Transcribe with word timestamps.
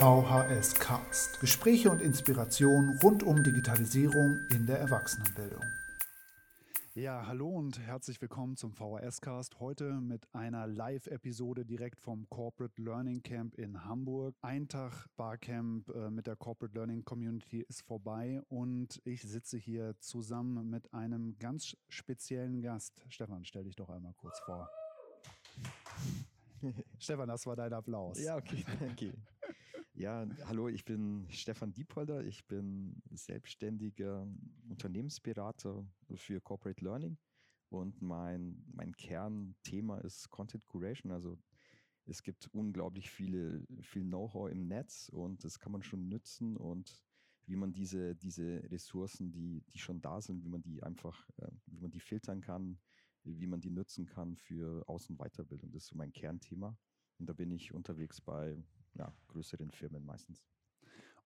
VHS 0.00 0.76
Cast. 0.76 1.40
Gespräche 1.40 1.90
und 1.90 2.00
Inspiration 2.00 2.98
rund 3.02 3.22
um 3.22 3.42
Digitalisierung 3.42 4.40
in 4.48 4.64
der 4.64 4.78
Erwachsenenbildung. 4.78 5.62
Ja, 6.94 7.26
hallo 7.26 7.50
und 7.50 7.78
herzlich 7.78 8.18
willkommen 8.22 8.56
zum 8.56 8.72
VHS 8.72 9.20
Cast. 9.20 9.60
Heute 9.60 9.92
mit 10.00 10.26
einer 10.32 10.66
Live-Episode 10.66 11.66
direkt 11.66 12.00
vom 12.00 12.26
Corporate 12.30 12.80
Learning 12.80 13.22
Camp 13.22 13.58
in 13.58 13.84
Hamburg. 13.84 14.34
Ein 14.40 14.68
Tag 14.68 15.04
Barcamp 15.18 15.90
äh, 15.90 16.08
mit 16.08 16.26
der 16.26 16.36
Corporate 16.36 16.74
Learning 16.74 17.04
Community 17.04 17.60
ist 17.68 17.82
vorbei 17.82 18.40
und 18.48 19.02
ich 19.04 19.20
sitze 19.20 19.58
hier 19.58 19.94
zusammen 20.00 20.70
mit 20.70 20.94
einem 20.94 21.38
ganz 21.38 21.76
speziellen 21.90 22.62
Gast. 22.62 22.94
Stefan, 23.10 23.44
stell 23.44 23.64
dich 23.64 23.76
doch 23.76 23.90
einmal 23.90 24.14
kurz 24.14 24.40
vor. 24.46 24.70
Stefan, 26.98 27.28
das 27.28 27.44
war 27.44 27.54
dein 27.54 27.74
Applaus. 27.74 28.18
Ja, 28.18 28.38
okay, 28.38 28.64
danke. 28.80 29.12
Ja, 30.00 30.26
hallo, 30.46 30.68
ich 30.68 30.86
bin 30.86 31.26
Stefan 31.28 31.74
Diepolder. 31.74 32.24
Ich 32.24 32.46
bin 32.46 33.02
selbstständiger 33.10 34.26
Unternehmensberater 34.70 35.86
für 36.14 36.40
Corporate 36.40 36.82
Learning 36.82 37.18
und 37.68 38.00
mein, 38.00 38.64
mein 38.72 38.96
Kernthema 38.96 39.98
ist 39.98 40.30
Content 40.30 40.64
Curation. 40.64 41.12
Also 41.12 41.36
es 42.06 42.22
gibt 42.22 42.48
unglaublich 42.54 43.10
viele, 43.10 43.62
viel 43.82 44.04
Know-how 44.04 44.50
im 44.50 44.68
Netz 44.68 45.10
und 45.10 45.44
das 45.44 45.58
kann 45.58 45.72
man 45.72 45.82
schon 45.82 46.08
nützen 46.08 46.56
und 46.56 47.04
wie 47.44 47.56
man 47.56 47.74
diese, 47.74 48.16
diese 48.16 48.62
Ressourcen, 48.70 49.30
die, 49.30 49.60
die 49.68 49.78
schon 49.78 50.00
da 50.00 50.22
sind, 50.22 50.42
wie 50.42 50.48
man 50.48 50.62
die 50.62 50.82
einfach, 50.82 51.28
äh, 51.42 51.50
wie 51.66 51.80
man 51.80 51.90
die 51.90 52.00
filtern 52.00 52.40
kann, 52.40 52.78
wie 53.22 53.46
man 53.46 53.60
die 53.60 53.70
nutzen 53.70 54.06
kann 54.06 54.34
für 54.34 54.82
Aus- 54.88 55.10
und 55.10 55.18
Weiterbildung. 55.18 55.70
Das 55.72 55.82
ist 55.82 55.88
so 55.88 55.96
mein 55.98 56.14
Kernthema. 56.14 56.74
Und 57.18 57.26
da 57.26 57.34
bin 57.34 57.50
ich 57.50 57.74
unterwegs 57.74 58.22
bei 58.22 58.56
ja, 58.94 59.12
größeren 59.28 59.70
Firmen 59.70 60.04
meistens. 60.04 60.42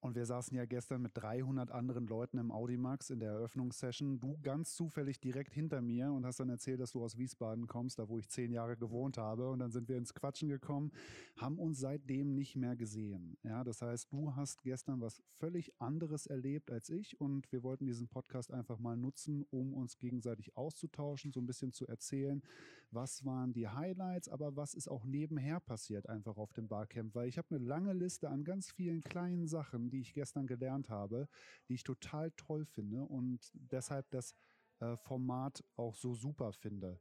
Und 0.04 0.16
wir 0.16 0.26
saßen 0.26 0.54
ja 0.54 0.66
gestern 0.66 1.00
mit 1.00 1.12
300 1.14 1.70
anderen 1.70 2.06
Leuten 2.06 2.36
im 2.36 2.52
Audimax 2.52 3.08
in 3.08 3.20
der 3.20 3.30
Eröffnungssession. 3.30 4.20
Du 4.20 4.36
ganz 4.42 4.74
zufällig 4.74 5.18
direkt 5.18 5.54
hinter 5.54 5.80
mir 5.80 6.12
und 6.12 6.26
hast 6.26 6.40
dann 6.40 6.50
erzählt, 6.50 6.78
dass 6.80 6.92
du 6.92 7.02
aus 7.02 7.16
Wiesbaden 7.16 7.66
kommst, 7.66 7.98
da 7.98 8.06
wo 8.06 8.18
ich 8.18 8.28
zehn 8.28 8.52
Jahre 8.52 8.76
gewohnt 8.76 9.16
habe. 9.16 9.48
Und 9.48 9.60
dann 9.60 9.70
sind 9.70 9.88
wir 9.88 9.96
ins 9.96 10.12
Quatschen 10.12 10.50
gekommen, 10.50 10.92
haben 11.38 11.58
uns 11.58 11.80
seitdem 11.80 12.34
nicht 12.34 12.54
mehr 12.54 12.76
gesehen. 12.76 13.38
Ja, 13.44 13.64
das 13.64 13.80
heißt, 13.80 14.12
du 14.12 14.36
hast 14.36 14.62
gestern 14.62 15.00
was 15.00 15.22
völlig 15.38 15.72
anderes 15.80 16.26
erlebt 16.26 16.70
als 16.70 16.90
ich 16.90 17.18
und 17.18 17.50
wir 17.50 17.62
wollten 17.62 17.86
diesen 17.86 18.06
Podcast 18.06 18.52
einfach 18.52 18.78
mal 18.78 18.98
nutzen, 18.98 19.46
um 19.50 19.72
uns 19.72 19.96
gegenseitig 19.96 20.54
auszutauschen, 20.54 21.32
so 21.32 21.40
ein 21.40 21.46
bisschen 21.46 21.72
zu 21.72 21.86
erzählen, 21.86 22.42
was 22.90 23.24
waren 23.24 23.52
die 23.52 23.68
Highlights, 23.68 24.28
aber 24.28 24.54
was 24.56 24.74
ist 24.74 24.88
auch 24.88 25.04
nebenher 25.04 25.60
passiert 25.60 26.08
einfach 26.08 26.36
auf 26.36 26.52
dem 26.52 26.68
Barcamp, 26.68 27.14
weil 27.14 27.28
ich 27.28 27.38
habe 27.38 27.54
eine 27.54 27.64
lange 27.64 27.92
Liste 27.92 28.28
an 28.28 28.44
ganz 28.44 28.70
vielen 28.70 29.00
kleinen 29.00 29.48
Sachen, 29.48 29.90
die 29.94 30.00
ich 30.00 30.12
gestern 30.12 30.46
gelernt 30.46 30.90
habe, 30.90 31.28
die 31.68 31.74
ich 31.74 31.84
total 31.84 32.32
toll 32.32 32.64
finde 32.64 33.04
und 33.04 33.50
deshalb 33.54 34.10
das 34.10 34.34
äh, 34.80 34.96
Format 34.96 35.64
auch 35.76 35.94
so 35.94 36.14
super 36.14 36.52
finde. 36.52 36.98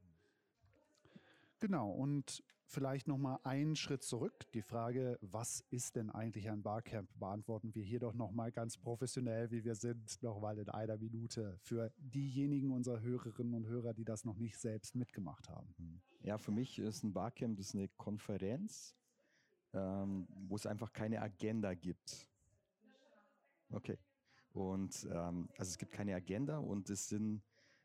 Genau, 1.59 1.91
und 1.91 2.43
vielleicht 2.65 3.07
nochmal 3.07 3.39
einen 3.43 3.75
Schritt 3.75 4.03
zurück. 4.03 4.51
Die 4.53 4.61
Frage, 4.61 5.17
was 5.21 5.61
ist 5.69 5.95
denn 5.95 6.09
eigentlich 6.09 6.49
ein 6.49 6.61
Barcamp, 6.61 7.09
beantworten 7.17 7.73
wir 7.73 7.83
hier 7.83 7.99
doch 7.99 8.13
nochmal 8.13 8.51
ganz 8.51 8.77
professionell, 8.77 9.49
wie 9.51 9.63
wir 9.63 9.75
sind, 9.75 10.21
nochmal 10.21 10.59
in 10.59 10.69
einer 10.69 10.97
Minute 10.97 11.57
für 11.61 11.91
diejenigen 11.97 12.71
unserer 12.71 13.01
Hörerinnen 13.01 13.53
und 13.53 13.65
Hörer, 13.65 13.93
die 13.93 14.05
das 14.05 14.25
noch 14.25 14.37
nicht 14.37 14.57
selbst 14.57 14.95
mitgemacht 14.95 15.49
haben. 15.49 16.01
Ja, 16.21 16.37
für 16.37 16.51
mich 16.51 16.79
ist 16.79 17.03
ein 17.03 17.13
Barcamp 17.13 17.57
das 17.57 17.67
ist 17.67 17.75
eine 17.75 17.87
Konferenz, 17.87 18.95
ähm, 19.73 20.27
wo 20.29 20.55
es 20.55 20.65
einfach 20.65 20.93
keine 20.93 21.21
Agenda 21.21 21.73
gibt. 21.73 22.27
Okay. 23.73 23.97
Und 24.51 25.07
ähm, 25.11 25.49
also 25.57 25.69
es 25.69 25.77
gibt 25.77 25.91
keine 25.91 26.13
Agenda 26.13 26.59
und 26.59 26.89
es 26.89 27.07
sind, 27.07 27.41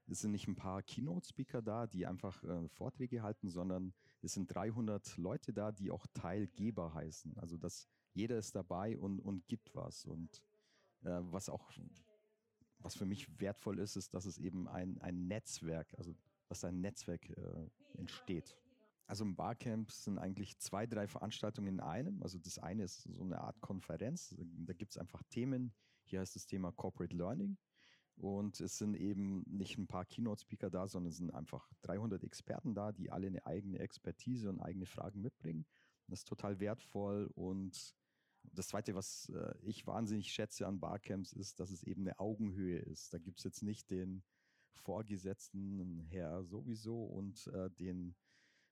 es 0.06 0.20
sind 0.20 0.33
nicht 0.33 0.48
ein 0.48 0.56
paar 0.56 0.83
Keynote-Speaker 0.83 1.62
da, 1.62 1.86
die 1.86 2.07
einfach 2.07 2.42
äh, 2.45 2.68
Vorträge 2.68 3.23
halten, 3.23 3.48
sondern 3.48 3.95
es 4.20 4.35
sind 4.35 4.55
300 4.55 5.17
Leute 5.17 5.52
da, 5.52 5.73
die 5.73 5.90
auch 5.90 6.07
Teilgeber 6.12 6.92
heißen. 6.92 7.39
Also 7.39 7.57
dass 7.57 7.89
jeder 8.12 8.36
ist 8.36 8.55
dabei 8.55 8.98
und, 8.98 9.20
und 9.20 9.46
gibt 9.48 9.74
was. 9.74 10.05
Und 10.05 10.42
äh, 11.02 11.20
was 11.23 11.48
auch, 11.48 11.70
was 12.80 12.96
für 12.96 13.07
mich 13.07 13.41
wertvoll 13.41 13.79
ist, 13.79 13.96
ist, 13.96 14.12
dass 14.12 14.27
es 14.27 14.39
eben 14.39 14.68
ein, 14.68 15.01
ein 15.01 15.27
Netzwerk, 15.27 15.95
also 15.96 16.14
dass 16.48 16.64
ein 16.64 16.80
Netzwerk 16.80 17.30
äh, 17.30 17.70
entsteht. 17.95 18.57
Also 19.07 19.24
im 19.24 19.36
Barcamp 19.36 19.91
sind 19.91 20.18
eigentlich 20.18 20.58
zwei, 20.58 20.86
drei 20.86 21.08
Veranstaltungen 21.08 21.68
in 21.68 21.80
einem. 21.80 22.23
Also 22.23 22.39
das 22.39 22.58
eine 22.58 22.85
ist 22.85 23.02
so 23.05 23.23
eine 23.23 23.41
Art 23.41 23.58
Konferenz. 23.62 24.36
Da 24.39 24.74
gibt 24.74 24.92
es 24.92 24.98
einfach 24.98 25.23
Themen. 25.30 25.73
Hier 26.08 26.20
heißt 26.20 26.36
das 26.36 26.46
Thema 26.46 26.73
Corporate 26.73 27.14
Learning. 27.17 27.57
Und 28.17 28.61
es 28.61 28.79
sind 28.79 28.95
eben 28.95 29.45
nicht 29.46 29.79
ein 29.79 29.86
paar 29.86 30.05
Keynote-Speaker 30.05 30.70
da, 30.70 30.89
sondern 30.89 31.11
es 31.11 31.19
sind 31.19 31.33
einfach 31.33 31.70
300 31.83 32.24
Experten 32.24 32.74
da, 32.74 32.91
die 32.91 33.11
alle 33.11 33.29
eine 33.29 33.46
eigene 33.46 33.79
Expertise 33.79 34.48
und 34.48 34.61
eigene 34.61 34.86
Fragen 34.86 35.20
mitbringen. 35.20 35.67
Das 36.08 36.20
ist 36.20 36.29
total 36.29 36.58
wertvoll. 36.58 37.30
Und 37.35 37.95
das 38.42 38.68
Zweite, 38.68 38.95
was 38.97 39.29
äh, 39.29 39.55
ich 39.63 39.86
wahnsinnig 39.86 40.33
schätze 40.33 40.67
an 40.67 40.80
Barcamps, 40.80 41.33
ist, 41.33 41.61
dass 41.61 41.70
es 41.70 41.85
eben 41.85 42.02
eine 42.02 42.18
Augenhöhe 42.18 42.79
ist. 42.79 43.14
Da 43.14 43.18
gibt 43.18 43.39
es 43.39 43.45
jetzt 43.45 43.63
nicht 43.63 43.91
den 43.91 44.24
Vorgesetzten, 44.73 46.01
Herr 46.08 46.42
sowieso, 46.45 47.05
und 47.05 47.47
äh, 47.48 47.70
den 47.70 48.17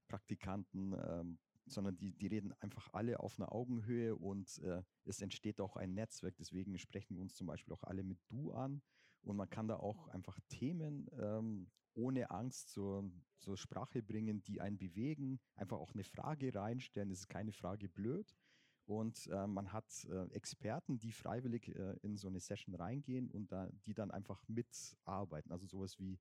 Praktikanten, 0.09 0.93
ähm, 0.93 1.39
sondern 1.67 1.97
die, 1.97 2.13
die 2.13 2.27
reden 2.27 2.53
einfach 2.61 2.89
alle 2.93 3.21
auf 3.21 3.39
einer 3.39 3.53
Augenhöhe 3.53 4.17
und 4.17 4.59
äh, 4.59 4.83
es 5.05 5.21
entsteht 5.21 5.61
auch 5.61 5.77
ein 5.77 5.95
Netzwerk. 5.95 6.37
Deswegen 6.37 6.79
sprechen 6.79 7.17
wir 7.17 7.23
uns 7.23 7.35
zum 7.35 7.47
Beispiel 7.47 7.75
auch 7.75 7.85
alle 7.85 8.03
mit 8.03 8.19
Du 8.29 8.53
an 8.53 8.83
und 9.23 9.37
man 9.37 9.51
kann 9.51 9.69
da 9.69 9.77
auch 9.77 10.09
einfach 10.09 10.39
Themen 10.49 11.09
ähm, 11.19 11.69
ohne 11.95 12.31
Angst 12.31 12.71
zur, 12.71 13.11
zur 13.39 13.57
Sprache 13.57 14.03
bringen, 14.03 14.43
die 14.45 14.61
einen 14.61 14.79
bewegen. 14.79 15.41
Einfach 15.55 15.79
auch 15.79 15.95
eine 15.95 16.05
Frage 16.05 16.55
reinstellen. 16.55 17.11
Es 17.11 17.21
ist 17.21 17.29
keine 17.29 17.53
Frage 17.53 17.89
blöd. 17.89 18.37
Und 18.85 19.27
äh, 19.29 19.47
man 19.49 19.73
hat 19.73 20.05
äh, 20.05 20.27
Experten, 20.31 20.99
die 20.99 21.11
freiwillig 21.11 21.75
äh, 21.75 21.97
in 22.03 22.17
so 22.17 22.29
eine 22.29 22.39
Session 22.39 22.75
reingehen 22.77 23.29
und 23.31 23.51
da, 23.51 23.69
die 23.85 23.95
dann 23.95 24.13
einfach 24.13 24.47
mitarbeiten. 24.47 25.51
Also 25.51 25.67
sowas 25.67 25.99
wie 25.99 26.21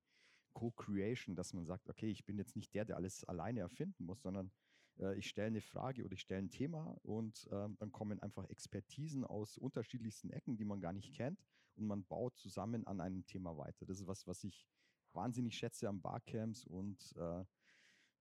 Co-Creation, 0.54 1.36
dass 1.36 1.52
man 1.52 1.64
sagt, 1.64 1.88
okay, 1.88 2.08
ich 2.08 2.24
bin 2.24 2.38
jetzt 2.38 2.56
nicht 2.56 2.74
der, 2.74 2.84
der 2.84 2.96
alles 2.96 3.24
alleine 3.24 3.60
erfinden 3.60 4.04
muss, 4.04 4.22
sondern 4.22 4.50
äh, 4.98 5.16
ich 5.16 5.28
stelle 5.28 5.48
eine 5.48 5.60
Frage 5.60 6.04
oder 6.04 6.14
ich 6.14 6.20
stelle 6.20 6.42
ein 6.42 6.50
Thema 6.50 6.96
und 7.02 7.46
äh, 7.50 7.68
dann 7.78 7.92
kommen 7.92 8.20
einfach 8.20 8.48
Expertisen 8.48 9.24
aus 9.24 9.58
unterschiedlichsten 9.58 10.30
Ecken, 10.30 10.56
die 10.56 10.64
man 10.64 10.80
gar 10.80 10.92
nicht 10.92 11.14
kennt 11.14 11.44
und 11.76 11.86
man 11.86 12.04
baut 12.04 12.36
zusammen 12.36 12.86
an 12.86 13.00
einem 13.00 13.24
Thema 13.26 13.56
weiter. 13.56 13.86
Das 13.86 14.00
ist 14.00 14.06
was, 14.06 14.26
was 14.26 14.44
ich 14.44 14.66
wahnsinnig 15.12 15.56
schätze 15.56 15.88
am 15.88 16.00
Barcamps 16.00 16.64
und 16.66 17.14
äh, 17.16 17.44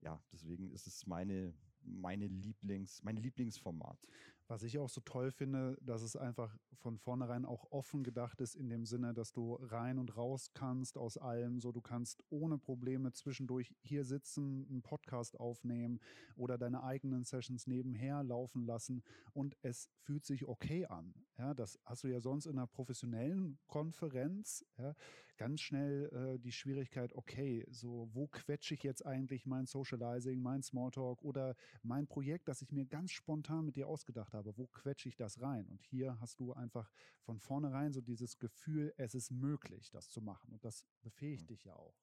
ja, 0.02 0.24
deswegen 0.32 0.72
ist 0.72 0.88
es 0.88 1.06
meine, 1.06 1.54
meine 1.82 2.28
Lieblings, 2.28 3.02
mein 3.04 3.18
Lieblingsformat. 3.18 4.00
Was 4.48 4.62
ich 4.62 4.78
auch 4.78 4.90
so 4.90 5.02
toll 5.02 5.32
finde, 5.32 5.76
dass 5.82 6.04
es 6.04 6.16
einfach 6.16 6.56
von 6.76 7.00
vornherein 7.00 7.46
auch 7.46 7.72
offen 7.72 8.04
gedacht 8.04 8.42
ist, 8.42 8.56
in 8.56 8.70
dem 8.70 8.86
Sinne, 8.86 9.14
dass 9.14 9.32
du 9.34 9.56
rein 9.56 9.98
und 9.98 10.16
raus 10.18 10.52
kannst 10.54 11.00
aus 11.00 11.18
allem. 11.18 11.60
So, 11.60 11.72
du 11.72 11.82
kannst 11.82 12.24
ohne 12.30 12.60
Probleme 12.60 13.12
zwischendurch 13.12 13.74
hier 13.82 14.04
sitzen, 14.04 14.68
einen 14.70 14.84
Podcast 14.84 15.40
aufnehmen 15.40 16.00
oder 16.36 16.60
deine 16.60 16.84
eigenen 16.84 17.24
Sessions 17.24 17.66
nebenher 17.66 18.24
laufen 18.24 18.66
lassen 18.66 19.02
und 19.34 19.58
es 19.64 19.90
fühlt 20.04 20.26
sich 20.26 20.48
okay 20.48 20.86
an. 20.86 21.16
Ja, 21.38 21.54
das 21.54 21.78
hast 21.84 22.04
du 22.04 22.08
ja 22.08 22.22
sonst 22.22 22.46
in 22.46 22.58
einer 22.58 22.68
professionellen 22.68 23.60
Konferenz 23.68 24.66
ja, 24.78 24.96
ganz 25.36 25.60
schnell 25.60 26.10
äh, 26.14 26.40
die 26.40 26.54
Schwierigkeit, 26.54 27.14
okay, 27.14 27.66
so, 27.70 28.10
wo 28.14 28.28
quetsche 28.28 28.74
ich 28.74 28.84
jetzt 28.84 29.06
eigentlich 29.06 29.46
mein 29.46 29.66
Socializing, 29.66 30.42
mein 30.42 30.64
Smalltalk 30.64 31.22
oder 31.24 31.56
mein 31.84 32.08
Projekt, 32.08 32.48
das 32.48 32.62
ich 32.62 32.72
mir 32.72 32.86
ganz 32.86 33.12
spontan 33.12 33.66
mit 33.66 33.76
dir 33.76 33.88
ausgedacht 33.88 34.34
habe? 34.34 34.58
wo 34.58 34.68
quetsche 34.68 35.10
ich 35.10 35.18
das 35.18 35.42
rein? 35.42 35.68
Und 35.68 35.84
hier 35.84 36.18
hast 36.22 36.40
du 36.40 36.54
einfach 36.54 36.90
von 37.24 37.40
vornherein 37.40 37.92
so 37.92 38.00
dieses 38.00 38.40
Gefühl, 38.40 38.94
es 38.96 39.14
ist 39.14 39.32
möglich, 39.32 39.90
das 39.92 40.10
zu 40.10 40.22
machen. 40.22 40.54
Und 40.54 40.64
das 40.64 40.86
befähigt 41.02 41.44
mhm. 41.44 41.48
dich 41.48 41.66
ja 41.66 41.76
auch. 41.76 42.00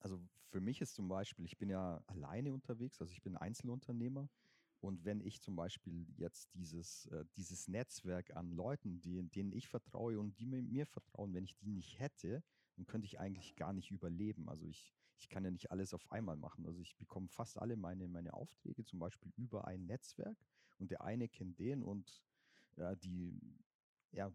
Also 0.00 0.20
für 0.48 0.60
mich 0.60 0.80
ist 0.80 0.94
zum 0.94 1.06
Beispiel, 1.08 1.44
ich 1.44 1.58
bin 1.58 1.70
ja 1.70 2.02
alleine 2.06 2.52
unterwegs, 2.52 3.00
also 3.00 3.12
ich 3.12 3.22
bin 3.22 3.36
Einzelunternehmer. 3.36 4.28
Und 4.82 5.04
wenn 5.04 5.20
ich 5.20 5.40
zum 5.40 5.54
Beispiel 5.54 6.04
jetzt 6.16 6.52
dieses, 6.54 7.06
äh, 7.06 7.24
dieses 7.36 7.68
Netzwerk 7.68 8.34
an 8.34 8.50
Leuten, 8.50 9.00
die, 9.00 9.22
denen 9.22 9.52
ich 9.52 9.68
vertraue 9.68 10.18
und 10.18 10.36
die 10.40 10.46
mir, 10.46 10.60
mir 10.60 10.86
vertrauen, 10.86 11.32
wenn 11.34 11.44
ich 11.44 11.56
die 11.56 11.70
nicht 11.70 12.00
hätte, 12.00 12.42
dann 12.76 12.86
könnte 12.86 13.06
ich 13.06 13.20
eigentlich 13.20 13.54
gar 13.54 13.72
nicht 13.72 13.92
überleben. 13.92 14.48
Also 14.48 14.66
ich, 14.66 14.92
ich 15.18 15.28
kann 15.28 15.44
ja 15.44 15.52
nicht 15.52 15.70
alles 15.70 15.94
auf 15.94 16.10
einmal 16.10 16.36
machen. 16.36 16.66
Also 16.66 16.80
ich 16.80 16.96
bekomme 16.96 17.28
fast 17.28 17.58
alle 17.58 17.76
meine, 17.76 18.08
meine 18.08 18.34
Aufträge 18.34 18.84
zum 18.84 18.98
Beispiel 18.98 19.32
über 19.36 19.68
ein 19.68 19.86
Netzwerk 19.86 20.36
und 20.78 20.90
der 20.90 21.04
eine 21.04 21.28
kennt 21.28 21.60
den 21.60 21.84
und 21.84 22.20
ja, 22.76 22.96
die, 22.96 23.38
ja, 24.10 24.32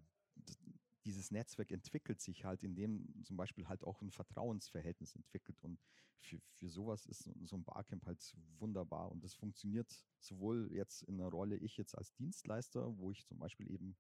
dieses 1.08 1.32
Netzwerk 1.32 1.72
entwickelt 1.72 2.22
sich 2.22 2.44
halt, 2.44 2.64
indem 2.64 3.24
zum 3.24 3.38
Beispiel 3.38 3.68
halt 3.68 3.84
auch 3.84 4.02
ein 4.02 4.12
Vertrauensverhältnis 4.12 5.16
entwickelt. 5.16 5.64
Und 5.64 5.80
für, 6.20 6.40
für 6.58 6.68
sowas 6.68 7.06
ist 7.06 7.30
so 7.46 7.56
ein 7.56 7.64
Barcamp 7.64 8.06
halt 8.06 8.36
wunderbar. 8.60 9.12
Und 9.12 9.24
das 9.24 9.34
funktioniert 9.34 10.06
sowohl 10.20 10.70
jetzt 10.74 11.04
in 11.04 11.18
der 11.18 11.28
Rolle 11.28 11.56
ich 11.56 11.78
jetzt 11.78 11.98
als 11.98 12.14
Dienstleister, 12.14 12.98
wo 12.98 13.12
ich 13.12 13.26
zum 13.26 13.40
Beispiel 13.40 13.72
eben 13.72 13.96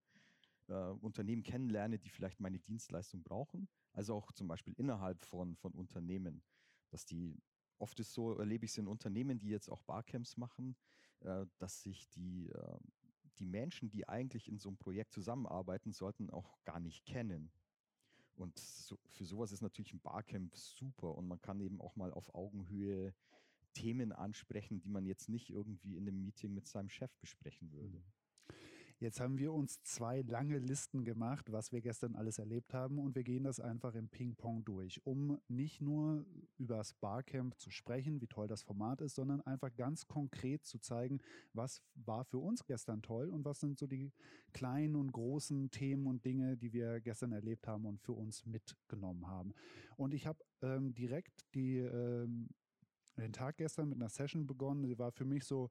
äh, 0.67 0.73
Unternehmen 0.73 1.43
kennenlerne, 1.43 1.97
die 1.97 2.09
vielleicht 2.09 2.39
meine 2.39 2.59
Dienstleistung 2.59 3.23
brauchen, 3.23 3.69
als 3.93 4.09
auch 4.09 4.31
zum 4.33 4.47
Beispiel 4.47 4.73
innerhalb 4.77 5.21
von, 5.21 5.55
von 5.55 5.71
Unternehmen, 5.71 6.43
dass 6.89 7.05
die 7.05 7.41
oft 7.79 7.99
ist 7.99 8.13
so, 8.13 8.37
erlebe 8.37 8.65
ich 8.65 8.71
es 8.71 8.77
in 8.77 8.87
Unternehmen, 8.87 9.39
die 9.39 9.49
jetzt 9.49 9.69
auch 9.69 9.81
Barcamps 9.83 10.35
machen, 10.35 10.75
äh, 11.21 11.45
dass 11.57 11.83
sich 11.83 12.09
die, 12.09 12.49
äh, 12.49 12.79
die 13.39 13.45
Menschen, 13.45 13.89
die 13.89 14.07
eigentlich 14.07 14.47
in 14.47 14.57
so 14.57 14.69
einem 14.69 14.77
Projekt 14.77 15.13
zusammenarbeiten 15.13 15.93
sollten, 15.93 16.29
auch 16.29 16.57
gar 16.65 16.79
nicht 16.79 17.05
kennen. 17.05 17.51
Und 18.35 18.57
so, 18.59 18.97
für 19.09 19.25
sowas 19.25 19.51
ist 19.51 19.61
natürlich 19.61 19.93
ein 19.93 19.99
Barcamp 19.99 20.55
super 20.55 21.15
und 21.15 21.27
man 21.27 21.41
kann 21.41 21.59
eben 21.59 21.81
auch 21.81 21.95
mal 21.95 22.11
auf 22.13 22.33
Augenhöhe 22.35 23.13
Themen 23.73 24.11
ansprechen, 24.11 24.79
die 24.79 24.89
man 24.89 25.05
jetzt 25.05 25.29
nicht 25.29 25.49
irgendwie 25.49 25.97
in 25.97 26.07
einem 26.07 26.21
Meeting 26.21 26.53
mit 26.53 26.67
seinem 26.67 26.89
Chef 26.89 27.15
besprechen 27.17 27.71
würde. 27.71 27.97
Mhm. 27.97 28.16
Jetzt 28.99 29.19
haben 29.19 29.37
wir 29.37 29.53
uns 29.53 29.83
zwei 29.83 30.21
lange 30.21 30.57
Listen 30.57 31.03
gemacht, 31.03 31.51
was 31.51 31.71
wir 31.71 31.81
gestern 31.81 32.15
alles 32.15 32.39
erlebt 32.39 32.73
haben 32.73 32.97
und 32.97 33.13
wir 33.13 33.23
gehen 33.23 33.43
das 33.43 33.59
einfach 33.59 33.93
im 33.93 34.09
Ping-Pong 34.09 34.65
durch, 34.65 35.05
um 35.05 35.37
nicht 35.47 35.81
nur 35.81 36.25
über 36.57 36.77
das 36.77 36.95
Barcamp 36.95 37.59
zu 37.59 37.69
sprechen, 37.69 38.21
wie 38.21 38.27
toll 38.27 38.47
das 38.47 38.63
Format 38.63 39.01
ist, 39.01 39.13
sondern 39.13 39.41
einfach 39.41 39.75
ganz 39.75 40.07
konkret 40.07 40.65
zu 40.65 40.79
zeigen, 40.79 41.19
was 41.53 41.83
war 41.93 42.25
für 42.25 42.39
uns 42.39 42.65
gestern 42.65 43.03
toll 43.03 43.29
und 43.29 43.45
was 43.45 43.59
sind 43.59 43.77
so 43.77 43.85
die 43.85 44.11
kleinen 44.51 44.95
und 44.95 45.11
großen 45.11 45.69
Themen 45.69 46.07
und 46.07 46.25
Dinge, 46.25 46.57
die 46.57 46.73
wir 46.73 46.99
gestern 46.99 47.33
erlebt 47.33 47.67
haben 47.67 47.85
und 47.85 48.01
für 48.01 48.13
uns 48.13 48.47
mitgenommen 48.47 49.27
haben. 49.27 49.53
Und 49.95 50.15
ich 50.15 50.25
habe 50.25 50.39
ähm, 50.63 50.95
direkt 50.95 51.45
die 51.53 51.77
ähm, 51.77 52.49
den 53.23 53.33
Tag 53.33 53.57
gestern 53.57 53.89
mit 53.89 53.97
einer 53.97 54.09
Session 54.09 54.45
begonnen. 54.47 54.83
Die 54.83 54.97
war 54.97 55.11
für 55.11 55.25
mich 55.25 55.43
so 55.43 55.69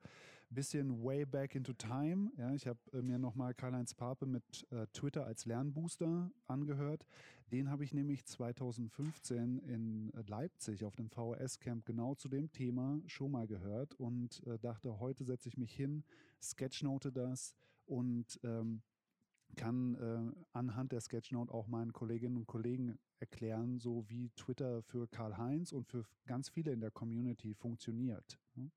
ein 0.51 0.55
bisschen 0.55 1.03
way 1.03 1.25
back 1.25 1.55
into 1.55 1.73
time. 1.73 2.31
Ja, 2.37 2.53
ich 2.55 2.67
habe 2.67 2.79
äh, 2.93 3.03
mir 3.03 3.19
nochmal 3.19 3.55
Karl-Heinz 3.55 3.95
Pape 3.95 4.27
mit 4.27 4.67
äh, 4.71 4.87
Twitter 4.93 5.27
als 5.27 5.45
Lernbooster 5.45 6.31
angehört. 6.47 7.07
Den 7.53 7.71
habe 7.71 7.85
ich 7.85 7.95
nämlich 7.95 8.25
2015 8.25 9.59
in 9.61 10.13
Leipzig 10.27 10.85
auf 10.85 10.97
dem 10.97 11.09
VHS-Camp 11.09 11.87
genau 11.87 12.15
zu 12.17 12.29
dem 12.29 12.51
Thema 12.51 13.01
schon 13.07 13.31
mal 13.31 13.47
gehört 13.47 13.95
und 13.95 14.45
äh, 14.47 14.59
dachte, 14.59 14.99
heute 14.99 15.25
setze 15.25 15.49
ich 15.49 15.57
mich 15.57 15.73
hin, 15.73 16.03
sketchnote 16.43 17.13
das 17.13 17.55
und 17.87 18.41
ähm, 18.43 18.83
kann 19.55 19.95
äh, 19.95 20.33
anhand 20.53 20.93
der 20.93 21.01
Sketchnote 21.01 21.53
auch 21.53 21.67
meinen 21.69 21.93
Kolleginnen 21.93 22.37
und 22.37 22.47
Kollegen 22.47 22.99
erklären, 23.21 23.79
so 23.79 24.05
wie 24.09 24.31
Twitter 24.37 24.83
für 24.83 25.09
Karl-Heinz 25.09 25.73
und 25.73 25.87
für 25.87 26.05
ganz 26.27 26.49
viele 26.49 26.73
in 26.73 26.81
der 26.81 26.91
Community 26.91 27.55
funktioniert. 27.55 28.39
Ne? 28.55 28.71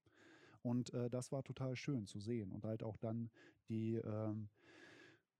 Und 0.61 0.93
äh, 0.93 1.09
das 1.09 1.31
war 1.31 1.43
total 1.43 1.75
schön 1.75 2.05
zu 2.05 2.19
sehen 2.19 2.51
und 2.51 2.65
halt 2.65 2.83
auch 2.83 2.97
dann 2.97 3.29
die 3.69 3.95
ähm, 3.95 4.49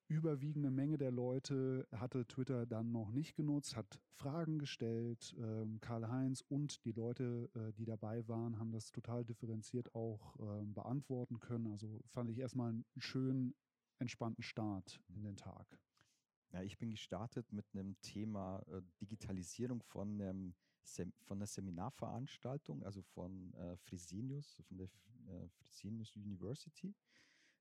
überwiegende 0.10 0.72
Menge 0.72 0.98
der 0.98 1.12
Leute 1.12 1.88
hatte 1.92 2.26
Twitter 2.26 2.66
dann 2.66 2.92
noch 2.92 3.12
nicht 3.12 3.36
genutzt, 3.36 3.76
hat 3.76 4.00
Fragen 4.12 4.58
gestellt. 4.58 5.36
Ähm, 5.40 5.80
Karl-Heinz 5.82 6.44
und 6.50 6.84
die 6.84 6.92
Leute, 6.92 7.50
äh, 7.56 7.72
die 7.74 7.86
dabei 7.86 8.28
waren, 8.28 8.58
haben 8.58 8.72
das 8.72 8.92
total 8.92 9.24
differenziert 9.24 9.94
auch 9.94 10.36
ähm, 10.40 10.74
beantworten 10.74 11.40
können. 11.40 11.68
Also 11.68 12.02
fand 12.08 12.30
ich 12.32 12.40
erstmal 12.40 12.70
einen 12.70 12.86
schönen, 12.98 13.54
entspannten 14.00 14.44
Start 14.44 15.02
in 15.10 15.24
den 15.24 15.36
Tag. 15.36 15.78
Ja, 16.52 16.64
ich 16.64 16.78
bin 16.78 16.90
gestartet 16.90 17.52
mit 17.52 17.66
einem 17.74 18.00
Thema 18.02 18.64
äh, 18.68 18.82
Digitalisierung 19.00 19.84
von, 19.84 20.56
Sem 20.84 21.14
von 21.22 21.38
einer 21.38 21.46
Seminarveranstaltung, 21.46 22.84
also 22.84 23.02
von 23.02 23.54
äh, 23.54 23.78
Fresenius, 23.78 24.64
von 24.68 24.78
der 24.78 24.88
äh, 25.28 25.48
Fresenius 25.50 26.16
University. 26.16 26.96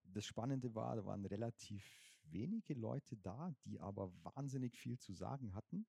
Das 0.05 0.25
Spannende 0.25 0.75
war, 0.75 0.97
da 0.97 1.05
waren 1.05 1.25
relativ 1.27 1.85
wenige 2.31 2.75
Leute 2.75 3.17
da, 3.17 3.55
die 3.65 3.79
aber 3.79 4.13
wahnsinnig 4.23 4.77
viel 4.77 4.99
zu 4.99 5.13
sagen 5.13 5.55
hatten. 5.55 5.87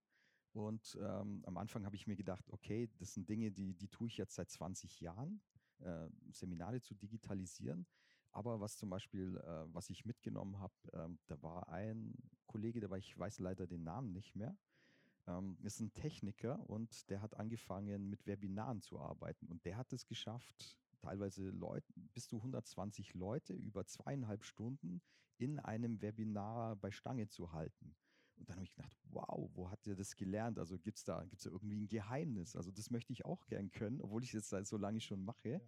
Und 0.51 0.98
ähm, 1.01 1.44
am 1.46 1.57
Anfang 1.57 1.86
habe 1.86 1.96
ich 1.96 2.07
mir 2.07 2.16
gedacht, 2.16 2.50
okay, 2.50 2.90
das 2.98 3.13
sind 3.13 3.30
Dinge, 3.30 3.51
die, 3.51 3.75
die 3.75 3.88
tue 3.88 4.07
ich 4.07 4.18
jetzt 4.18 4.36
seit 4.36 4.50
20 4.50 5.00
Jahren, 5.00 5.42
äh, 5.80 6.10
Seminare 6.31 6.81
zu 6.81 6.96
digitalisieren. 6.96 7.86
Aber 8.31 8.59
was 8.59 8.77
zum 8.77 8.89
Beispiel, 8.89 9.37
äh, 9.37 9.73
was 9.73 9.89
ich 9.89 10.05
mitgenommen 10.05 10.59
habe, 10.59 10.73
ähm, 10.93 11.19
da 11.27 11.41
war 11.41 11.69
ein 11.69 12.13
Kollege, 12.45 12.79
der 12.79 12.89
war, 12.89 12.97
ich 12.97 13.17
weiß 13.17 13.39
leider 13.39 13.67
den 13.67 13.83
Namen 13.83 14.11
nicht 14.11 14.35
mehr, 14.35 14.55
ähm, 15.27 15.57
ist 15.63 15.79
ein 15.79 15.93
Techniker 15.93 16.59
und 16.69 17.09
der 17.09 17.21
hat 17.21 17.35
angefangen 17.35 18.09
mit 18.09 18.25
Webinaren 18.25 18.81
zu 18.81 18.99
arbeiten 18.99 19.47
und 19.47 19.65
der 19.65 19.77
hat 19.77 19.93
es 19.93 20.05
geschafft, 20.05 20.77
teilweise 20.99 21.49
Leute, 21.49 21.91
bis 22.13 22.27
zu 22.27 22.37
120 22.37 23.13
Leute 23.13 23.53
über 23.53 23.85
zweieinhalb 23.85 24.43
Stunden 24.43 25.01
in 25.37 25.59
einem 25.59 26.01
Webinar 26.01 26.75
bei 26.75 26.91
Stange 26.91 27.27
zu 27.27 27.51
halten. 27.53 27.95
Und 28.35 28.47
dann 28.47 28.55
habe 28.55 28.63
ich 28.63 28.73
gedacht, 28.73 28.97
wow, 29.11 29.49
wo 29.53 29.69
hat 29.69 29.85
der 29.85 29.95
das 29.95 30.15
gelernt? 30.15 30.59
Also 30.59 30.77
gibt 30.77 30.97
es 30.97 31.03
da, 31.03 31.23
gibt's 31.25 31.43
da 31.43 31.49
irgendwie 31.49 31.81
ein 31.81 31.87
Geheimnis? 31.87 32.55
Also 32.55 32.71
das 32.71 32.89
möchte 32.89 33.11
ich 33.11 33.25
auch 33.25 33.45
gern 33.47 33.71
können, 33.71 34.01
obwohl 34.01 34.23
ich 34.23 34.33
es 34.33 34.51
jetzt 34.51 34.69
so 34.69 34.77
lange 34.77 35.01
schon 35.01 35.23
mache. 35.23 35.49
Ja. 35.49 35.59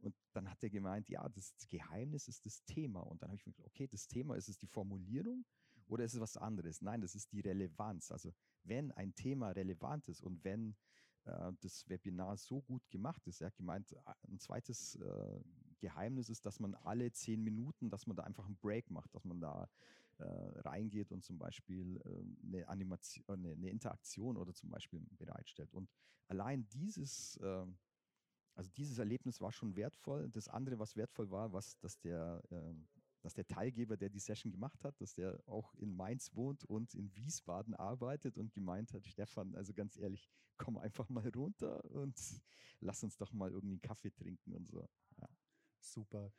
Und 0.00 0.14
dann 0.32 0.50
hat 0.50 0.62
er 0.62 0.70
gemeint, 0.70 1.08
ja, 1.08 1.28
das 1.28 1.54
Geheimnis 1.68 2.28
ist 2.28 2.46
das 2.46 2.64
Thema. 2.64 3.00
Und 3.00 3.22
dann 3.22 3.30
habe 3.30 3.36
ich 3.36 3.46
mir 3.46 3.52
gedacht, 3.52 3.68
okay, 3.68 3.86
das 3.86 4.06
Thema 4.06 4.36
ist 4.36 4.48
es 4.48 4.58
die 4.58 4.66
Formulierung 4.66 5.44
oder 5.86 6.04
ist 6.04 6.14
es 6.14 6.20
was 6.20 6.36
anderes? 6.36 6.82
Nein, 6.82 7.00
das 7.00 7.14
ist 7.14 7.32
die 7.32 7.40
Relevanz. 7.40 8.10
Also 8.10 8.32
wenn 8.62 8.92
ein 8.92 9.14
Thema 9.14 9.50
relevant 9.50 10.08
ist 10.08 10.22
und 10.22 10.44
wenn 10.44 10.76
äh, 11.24 11.52
das 11.60 11.88
Webinar 11.88 12.36
so 12.36 12.60
gut 12.62 12.88
gemacht 12.90 13.26
ist, 13.26 13.40
er 13.40 13.48
hat 13.48 13.56
gemeint, 13.56 13.94
ein 14.28 14.38
zweites 14.38 14.96
äh, 14.96 15.40
Geheimnis 15.80 16.28
ist, 16.28 16.46
dass 16.46 16.60
man 16.60 16.74
alle 16.74 17.12
zehn 17.12 17.42
Minuten, 17.42 17.90
dass 17.90 18.06
man 18.06 18.16
da 18.16 18.24
einfach 18.24 18.46
einen 18.46 18.58
Break 18.58 18.90
macht, 18.90 19.14
dass 19.14 19.24
man 19.24 19.40
da 19.40 19.68
äh, 20.18 20.24
reingeht 20.60 21.12
und 21.12 21.24
zum 21.24 21.38
Beispiel 21.38 21.96
äh, 22.04 22.46
eine 22.46 22.68
Animation, 22.68 23.24
eine, 23.28 23.52
eine, 23.52 23.70
Interaktion 23.70 24.36
oder 24.36 24.52
zum 24.52 24.70
Beispiel 24.70 25.00
bereitstellt. 25.16 25.72
Und 25.72 25.88
allein 26.26 26.68
dieses 26.68 27.36
äh, 27.36 27.66
also 28.58 28.72
dieses 28.72 28.98
Erlebnis 28.98 29.40
war 29.40 29.52
schon 29.52 29.76
wertvoll. 29.76 30.28
Das 30.30 30.48
andere, 30.48 30.80
was 30.80 30.96
wertvoll 30.96 31.30
war, 31.30 31.52
was, 31.52 31.78
dass 31.78 32.00
der, 32.00 32.42
äh, 32.50 32.74
dass 33.20 33.32
der 33.34 33.46
Teilgeber, 33.46 33.96
der 33.96 34.08
die 34.10 34.18
Session 34.18 34.50
gemacht 34.50 34.82
hat, 34.82 35.00
dass 35.00 35.14
der 35.14 35.40
auch 35.46 35.76
in 35.76 35.94
Mainz 35.94 36.34
wohnt 36.34 36.64
und 36.64 36.92
in 36.94 37.14
Wiesbaden 37.14 37.76
arbeitet 37.76 38.36
und 38.36 38.52
gemeint 38.52 38.92
hat, 38.92 39.06
Stefan, 39.06 39.54
also 39.54 39.72
ganz 39.72 39.96
ehrlich, 39.96 40.28
komm 40.56 40.76
einfach 40.76 41.08
mal 41.08 41.28
runter 41.36 41.84
und 41.92 42.18
lass 42.80 43.04
uns 43.04 43.16
doch 43.16 43.32
mal 43.32 43.52
irgendwie 43.52 43.74
einen 43.74 43.80
Kaffee 43.80 44.10
trinken 44.10 44.52
und 44.52 44.66
so. 44.66 44.88
Ja. 45.20 45.28
Super. 45.78 46.32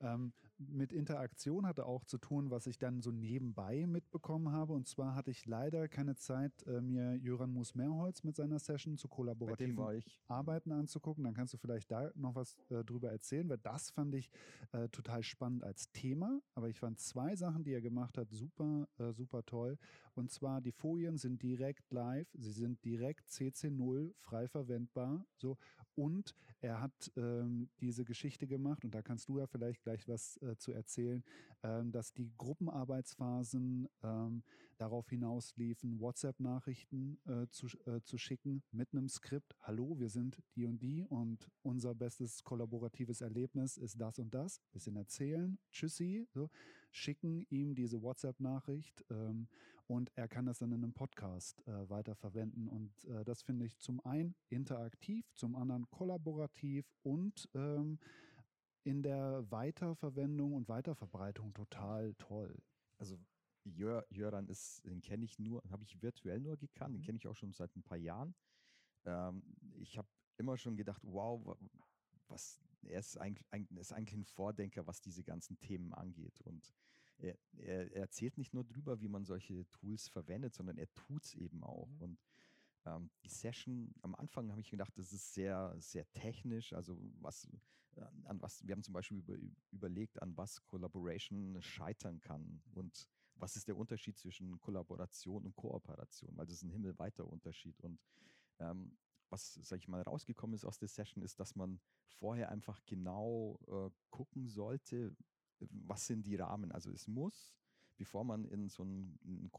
Ähm, 0.00 0.32
mit 0.58 0.92
Interaktion 0.92 1.66
hatte 1.66 1.86
auch 1.86 2.04
zu 2.04 2.18
tun, 2.18 2.50
was 2.50 2.66
ich 2.66 2.78
dann 2.78 3.02
so 3.02 3.10
nebenbei 3.10 3.86
mitbekommen 3.86 4.52
habe. 4.52 4.72
Und 4.72 4.86
zwar 4.86 5.14
hatte 5.14 5.30
ich 5.30 5.46
leider 5.46 5.88
keine 5.88 6.16
Zeit, 6.16 6.52
äh, 6.66 6.80
mir 6.80 7.16
Jöran 7.16 7.52
Moos-Mehrholz 7.52 8.22
mit 8.22 8.36
seiner 8.36 8.58
Session 8.58 8.96
zu 8.96 9.08
kollaborativen 9.08 10.02
Arbeiten 10.28 10.72
anzugucken. 10.72 11.24
Dann 11.24 11.34
kannst 11.34 11.54
du 11.54 11.58
vielleicht 11.58 11.90
da 11.90 12.10
noch 12.14 12.34
was 12.34 12.56
äh, 12.70 12.84
drüber 12.84 13.10
erzählen, 13.10 13.48
weil 13.48 13.58
das 13.58 13.90
fand 13.90 14.14
ich 14.14 14.30
äh, 14.72 14.88
total 14.88 15.22
spannend 15.22 15.64
als 15.64 15.90
Thema. 15.92 16.40
Aber 16.54 16.68
ich 16.68 16.78
fand 16.78 17.00
zwei 17.00 17.34
Sachen, 17.36 17.64
die 17.64 17.72
er 17.72 17.80
gemacht 17.80 18.16
hat, 18.16 18.30
super, 18.30 18.88
äh, 18.98 19.12
super 19.12 19.44
toll. 19.44 19.78
Und 20.14 20.30
zwar 20.30 20.60
die 20.60 20.72
Folien 20.72 21.18
sind 21.18 21.42
direkt 21.42 21.92
live, 21.92 22.28
sie 22.34 22.52
sind 22.52 22.84
direkt 22.84 23.28
CC0 23.28 24.14
frei 24.20 24.46
verwendbar. 24.46 25.26
So 25.36 25.56
und 25.96 26.34
er 26.60 26.80
hat 26.80 27.12
ähm, 27.16 27.68
diese 27.80 28.04
Geschichte 28.04 28.46
gemacht, 28.46 28.84
und 28.84 28.94
da 28.94 29.02
kannst 29.02 29.28
du 29.28 29.38
ja 29.38 29.46
vielleicht 29.46 29.82
gleich 29.82 30.08
was 30.08 30.38
äh, 30.38 30.56
zu 30.56 30.72
erzählen, 30.72 31.22
ähm, 31.62 31.92
dass 31.92 32.14
die 32.14 32.32
Gruppenarbeitsphasen 32.38 33.88
ähm, 34.02 34.42
darauf 34.78 35.08
hinausliefen, 35.10 36.00
WhatsApp-Nachrichten 36.00 37.18
äh, 37.26 37.46
zu, 37.50 37.66
äh, 37.86 38.00
zu 38.02 38.16
schicken 38.18 38.62
mit 38.72 38.92
einem 38.92 39.08
Skript. 39.08 39.54
Hallo, 39.60 39.98
wir 39.98 40.08
sind 40.08 40.38
die 40.56 40.64
und 40.64 40.78
die 40.80 41.04
und 41.04 41.50
unser 41.62 41.94
bestes 41.94 42.42
kollaboratives 42.42 43.20
Erlebnis 43.20 43.76
ist 43.76 44.00
das 44.00 44.18
und 44.18 44.32
das. 44.34 44.60
Bisschen 44.72 44.96
erzählen, 44.96 45.58
tschüssi, 45.70 46.26
so, 46.32 46.48
schicken 46.90 47.46
ihm 47.50 47.74
diese 47.74 48.00
WhatsApp-Nachricht. 48.02 49.04
Ähm, 49.10 49.48
und 49.86 50.10
er 50.14 50.28
kann 50.28 50.46
das 50.46 50.58
dann 50.58 50.72
in 50.72 50.82
einem 50.82 50.94
Podcast 50.94 51.66
äh, 51.66 51.88
weiterverwenden. 51.88 52.68
Und 52.68 53.04
äh, 53.04 53.24
das 53.24 53.42
finde 53.42 53.66
ich 53.66 53.78
zum 53.78 54.00
einen 54.04 54.34
interaktiv, 54.48 55.26
zum 55.34 55.56
anderen 55.56 55.90
kollaborativ 55.90 56.86
und 57.02 57.48
ähm, 57.54 57.98
in 58.84 59.02
der 59.02 59.44
Weiterverwendung 59.50 60.54
und 60.54 60.68
Weiterverbreitung 60.68 61.52
total 61.54 62.14
toll. 62.14 62.62
Also 62.98 63.18
Jör, 63.64 64.06
Jöran 64.10 64.46
ist, 64.48 64.84
den 64.84 65.00
kenne 65.00 65.24
ich 65.24 65.38
nur, 65.38 65.62
habe 65.70 65.84
ich 65.84 66.02
virtuell 66.02 66.40
nur 66.40 66.56
gekannt, 66.58 66.92
mhm. 66.92 66.98
den 66.98 67.02
kenne 67.02 67.16
ich 67.16 67.26
auch 67.26 67.36
schon 67.36 67.52
seit 67.52 67.74
ein 67.76 67.82
paar 67.82 67.96
Jahren. 67.96 68.34
Ähm, 69.04 69.42
ich 69.76 69.96
habe 69.96 70.08
immer 70.36 70.56
schon 70.58 70.76
gedacht, 70.76 71.00
wow, 71.02 71.56
was, 72.28 72.60
er 72.82 73.00
ist 73.00 73.16
eigentlich, 73.16 73.46
ist 73.78 73.92
eigentlich 73.92 74.18
ein 74.18 74.24
Vordenker, 74.24 74.86
was 74.86 75.00
diese 75.00 75.24
ganzen 75.24 75.58
Themen 75.60 75.92
angeht. 75.94 76.40
Und 76.42 76.74
er, 77.18 77.36
er, 77.58 77.92
er 77.92 78.02
erzählt 78.02 78.38
nicht 78.38 78.54
nur 78.54 78.64
drüber, 78.64 79.00
wie 79.00 79.08
man 79.08 79.24
solche 79.24 79.68
Tools 79.70 80.08
verwendet, 80.08 80.54
sondern 80.54 80.78
er 80.78 80.92
tut 80.94 81.24
es 81.24 81.34
eben 81.34 81.62
auch. 81.62 81.88
Mhm. 81.88 82.02
Und 82.02 82.18
ähm, 82.86 83.10
die 83.22 83.28
Session, 83.28 83.94
am 84.02 84.14
Anfang 84.14 84.50
habe 84.50 84.60
ich 84.60 84.70
gedacht, 84.70 84.92
das 84.96 85.12
ist 85.12 85.32
sehr, 85.34 85.74
sehr 85.78 86.10
technisch. 86.12 86.72
Also 86.72 86.98
was, 87.20 87.48
an 88.24 88.40
was, 88.40 88.66
wir 88.66 88.74
haben 88.74 88.82
zum 88.82 88.94
Beispiel 88.94 89.18
über, 89.18 89.36
überlegt, 89.70 90.20
an 90.22 90.36
was 90.36 90.64
Collaboration 90.66 91.60
scheitern 91.62 92.20
kann 92.20 92.62
und 92.72 93.08
was 93.36 93.56
ist 93.56 93.68
der 93.68 93.76
Unterschied 93.76 94.16
zwischen 94.16 94.60
Kollaboration 94.60 95.44
und 95.44 95.56
Kooperation, 95.56 96.36
weil 96.36 96.46
das 96.46 96.56
ist 96.56 96.62
ein 96.62 96.70
himmelweiter 96.70 97.26
Unterschied. 97.26 97.80
Und 97.80 98.00
ähm, 98.60 98.96
was, 99.28 99.54
sag 99.54 99.78
ich 99.78 99.88
mal, 99.88 100.02
rausgekommen 100.02 100.54
ist 100.54 100.64
aus 100.64 100.78
der 100.78 100.88
Session, 100.88 101.22
ist, 101.22 101.40
dass 101.40 101.56
man 101.56 101.80
vorher 102.06 102.50
einfach 102.50 102.80
genau 102.86 103.58
äh, 103.66 103.90
gucken 104.10 104.48
sollte, 104.48 105.16
was 105.60 106.06
sind 106.06 106.26
die 106.26 106.36
Rahmen. 106.36 106.72
Also 106.72 106.90
es 106.90 107.06
muss, 107.06 107.54
bevor 107.96 108.24
man 108.24 108.44
in 108.46 108.68
so 108.68 108.84
ein, 108.84 109.18
ein 109.24 109.50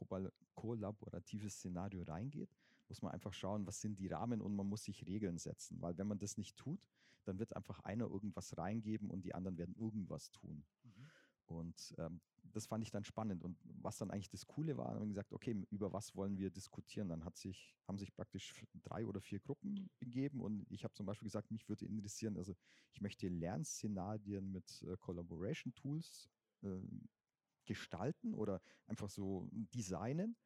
kollaboratives 0.55 1.55
Szenario 1.55 2.03
reingeht, 2.03 2.49
muss 2.87 3.01
man 3.01 3.11
einfach 3.11 3.33
schauen, 3.33 3.65
was 3.65 3.81
sind 3.81 3.99
die 3.99 4.07
Rahmen 4.07 4.41
und 4.41 4.55
man 4.55 4.67
muss 4.67 4.83
sich 4.83 5.05
Regeln 5.05 5.37
setzen. 5.37 5.81
Weil 5.81 5.97
wenn 5.97 6.07
man 6.07 6.19
das 6.19 6.37
nicht 6.37 6.55
tut, 6.57 6.87
dann 7.23 7.39
wird 7.39 7.55
einfach 7.55 7.79
einer 7.79 8.05
irgendwas 8.05 8.57
reingeben 8.57 9.09
und 9.09 9.25
die 9.25 9.33
anderen 9.33 9.57
werden 9.57 9.75
irgendwas 9.75 10.31
tun. 10.31 10.63
Mhm. 10.83 11.09
Und 11.47 11.95
ähm, 11.97 12.21
das 12.55 12.67
fand 12.67 12.83
ich 12.83 12.91
dann 12.91 13.03
spannend. 13.03 13.43
Und 13.43 13.57
was 13.81 13.97
dann 13.97 14.11
eigentlich 14.11 14.29
das 14.29 14.47
Coole 14.47 14.77
war, 14.77 14.87
haben 14.87 15.01
wir 15.01 15.07
gesagt, 15.07 15.33
okay, 15.33 15.65
über 15.71 15.91
was 15.91 16.15
wollen 16.15 16.37
wir 16.37 16.49
diskutieren? 16.49 17.09
Dann 17.09 17.25
hat 17.25 17.35
sich, 17.35 17.75
haben 17.87 17.97
sich 17.97 18.13
praktisch 18.13 18.53
drei 18.83 19.05
oder 19.05 19.19
vier 19.19 19.39
Gruppen 19.39 19.89
begeben 19.99 20.39
und 20.41 20.65
ich 20.71 20.83
habe 20.83 20.93
zum 20.93 21.05
Beispiel 21.05 21.25
gesagt, 21.25 21.51
mich 21.51 21.67
würde 21.67 21.85
interessieren, 21.85 22.37
also 22.37 22.55
ich 22.93 23.01
möchte 23.01 23.27
Lernszenarien 23.27 24.51
mit 24.51 24.83
äh, 24.83 24.95
Collaboration 24.97 25.73
Tools 25.75 26.29
äh, 26.63 26.79
gestalten 27.65 28.33
oder 28.33 28.61
einfach 28.87 29.09
so 29.09 29.49
designen. 29.51 30.37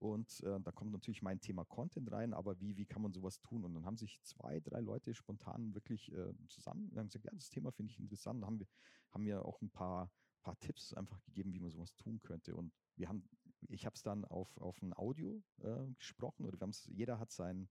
Und 0.00 0.42
äh, 0.42 0.60
da 0.60 0.70
kommt 0.70 0.92
natürlich 0.92 1.22
mein 1.22 1.40
Thema 1.40 1.64
Content 1.64 2.12
rein, 2.12 2.34
aber 2.34 2.60
wie, 2.60 2.76
wie 2.76 2.84
kann 2.84 3.00
man 3.00 3.14
sowas 3.14 3.40
tun? 3.40 3.64
Und 3.64 3.72
dann 3.72 3.86
haben 3.86 3.96
sich 3.96 4.20
zwei, 4.22 4.60
drei 4.60 4.80
Leute 4.80 5.14
spontan 5.14 5.72
wirklich 5.72 6.12
äh, 6.12 6.34
zusammen 6.48 6.92
haben 6.94 7.06
gesagt, 7.06 7.24
ja, 7.24 7.30
das 7.32 7.48
Thema 7.48 7.72
finde 7.72 7.92
ich 7.92 7.98
interessant. 7.98 8.42
Dann 8.42 8.46
haben 8.46 8.58
wir, 8.58 8.66
haben 9.12 9.24
mir 9.24 9.42
auch 9.46 9.62
ein 9.62 9.70
paar 9.70 10.10
paar 10.44 10.58
Tipps 10.60 10.94
einfach 10.94 11.20
gegeben, 11.24 11.52
wie 11.52 11.58
man 11.58 11.70
sowas 11.70 11.94
tun 11.96 12.20
könnte. 12.22 12.54
Und 12.54 12.72
wir 12.96 13.08
haben, 13.08 13.28
ich 13.68 13.84
habe 13.86 13.96
es 13.96 14.02
dann 14.02 14.24
auf, 14.24 14.56
auf 14.58 14.80
ein 14.82 14.92
Audio 14.92 15.42
äh, 15.62 15.86
gesprochen 15.98 16.44
oder 16.44 16.60
wir 16.60 16.66
haben 16.66 16.76
jeder 16.86 17.18
hat 17.18 17.32
sein, 17.32 17.68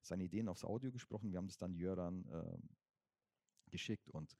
seine 0.00 0.24
Ideen 0.24 0.48
aufs 0.48 0.64
Audio 0.64 0.90
gesprochen. 0.90 1.30
Wir 1.30 1.38
haben 1.38 1.46
das 1.46 1.58
dann 1.58 1.74
Jöran 1.74 2.26
äh, 2.26 3.70
geschickt. 3.70 4.10
Und 4.10 4.36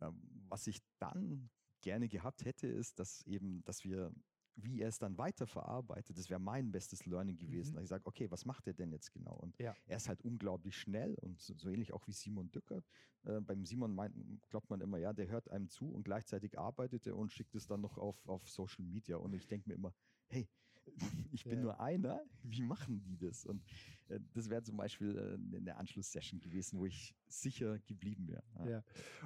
äh, 0.00 0.10
was 0.48 0.66
ich 0.66 0.82
dann 0.98 1.50
gerne 1.80 2.08
gehabt 2.08 2.44
hätte, 2.44 2.66
ist, 2.66 2.98
dass 2.98 3.22
eben, 3.26 3.62
dass 3.64 3.84
wir 3.84 4.12
wie 4.62 4.80
er 4.80 4.88
es 4.88 4.98
dann 4.98 5.16
weiterverarbeitet, 5.18 6.18
das 6.18 6.30
wäre 6.30 6.40
mein 6.40 6.70
bestes 6.70 7.06
Learning 7.06 7.36
gewesen. 7.36 7.76
Mhm. 7.76 7.82
Ich 7.82 7.88
sage, 7.88 8.06
okay, 8.06 8.30
was 8.30 8.44
macht 8.44 8.66
er 8.66 8.74
denn 8.74 8.92
jetzt 8.92 9.12
genau? 9.12 9.34
Und 9.34 9.58
ja. 9.58 9.74
er 9.86 9.96
ist 9.96 10.08
halt 10.08 10.20
unglaublich 10.22 10.76
schnell 10.76 11.14
und 11.16 11.40
so, 11.40 11.68
ähnlich 11.68 11.92
auch 11.92 12.06
wie 12.06 12.12
Simon 12.12 12.50
Dücker. 12.50 12.82
Äh, 13.24 13.40
beim 13.40 13.64
Simon 13.64 13.94
meint, 13.94 14.14
glaubt 14.50 14.70
man 14.70 14.80
immer, 14.80 14.98
ja, 14.98 15.12
der 15.12 15.28
hört 15.28 15.50
einem 15.50 15.68
zu 15.68 15.90
und 15.90 16.04
gleichzeitig 16.04 16.58
arbeitet 16.58 17.06
er 17.06 17.16
und 17.16 17.32
schickt 17.32 17.54
es 17.54 17.66
dann 17.66 17.80
noch 17.80 17.98
auf, 17.98 18.26
auf 18.26 18.48
Social 18.48 18.84
Media. 18.84 19.16
Und 19.16 19.34
ich 19.34 19.46
denke 19.46 19.68
mir 19.68 19.74
immer, 19.74 19.94
hey, 20.28 20.48
ich 21.32 21.44
bin 21.44 21.58
ja. 21.58 21.64
nur 21.64 21.80
einer, 21.80 22.20
wie 22.42 22.62
machen 22.62 23.02
die 23.02 23.16
das? 23.16 23.44
Und 23.44 23.62
äh, 24.08 24.20
das 24.34 24.48
wäre 24.48 24.62
zum 24.62 24.76
Beispiel 24.76 25.16
äh, 25.16 25.56
eine 25.56 25.76
Anschlusssession 25.76 26.40
gewesen, 26.40 26.78
wo 26.78 26.86
ich 26.86 27.14
sicher 27.28 27.78
geblieben 27.80 28.28
wäre. 28.28 28.42
Ja. 28.58 28.70
ja. 28.70 28.84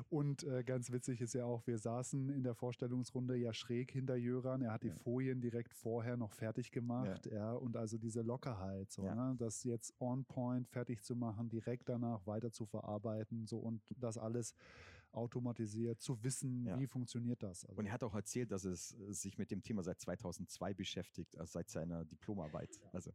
Und 0.08 0.44
äh, 0.44 0.64
ganz 0.64 0.90
witzig 0.90 1.20
ist 1.20 1.34
ja 1.34 1.44
auch, 1.44 1.66
wir 1.66 1.78
saßen 1.78 2.28
in 2.30 2.42
der 2.42 2.54
Vorstellungsrunde 2.54 3.36
ja 3.36 3.52
schräg 3.52 3.92
hinter 3.92 4.16
Jöran. 4.16 4.62
Er 4.62 4.72
hat 4.72 4.82
die 4.82 4.88
ja. 4.88 4.96
Folien 4.96 5.40
direkt 5.40 5.74
vorher 5.74 6.16
noch 6.16 6.32
fertig 6.32 6.70
gemacht. 6.72 7.26
Ja. 7.26 7.32
ja 7.32 7.52
und 7.52 7.76
also 7.76 7.98
diese 7.98 8.22
Lockerheit, 8.22 8.90
so, 8.90 9.02
ne? 9.02 9.34
das 9.38 9.64
jetzt 9.64 9.94
on 10.00 10.24
point 10.24 10.68
fertig 10.68 11.02
zu 11.02 11.14
machen, 11.14 11.48
direkt 11.48 11.88
danach 11.88 12.26
weiter 12.26 12.50
zu 12.50 12.66
verarbeiten, 12.66 13.46
so 13.46 13.58
und 13.58 13.82
das 13.96 14.18
alles 14.18 14.54
automatisiert, 15.12 16.00
zu 16.00 16.22
wissen, 16.22 16.66
ja. 16.66 16.78
wie 16.78 16.86
funktioniert 16.86 17.42
das. 17.42 17.64
Also 17.64 17.78
und 17.78 17.86
er 17.86 17.92
hat 17.92 18.02
auch 18.02 18.14
erzählt, 18.14 18.50
dass 18.50 18.64
es 18.64 18.98
äh, 18.98 19.12
sich 19.12 19.38
mit 19.38 19.50
dem 19.50 19.62
Thema 19.62 19.82
seit 19.82 20.00
2002 20.00 20.74
beschäftigt, 20.74 21.36
also 21.38 21.52
seit 21.52 21.68
seiner 21.68 22.04
Diplomarbeit. 22.04 22.78
Ja. 22.82 22.90
Also, 22.92 23.12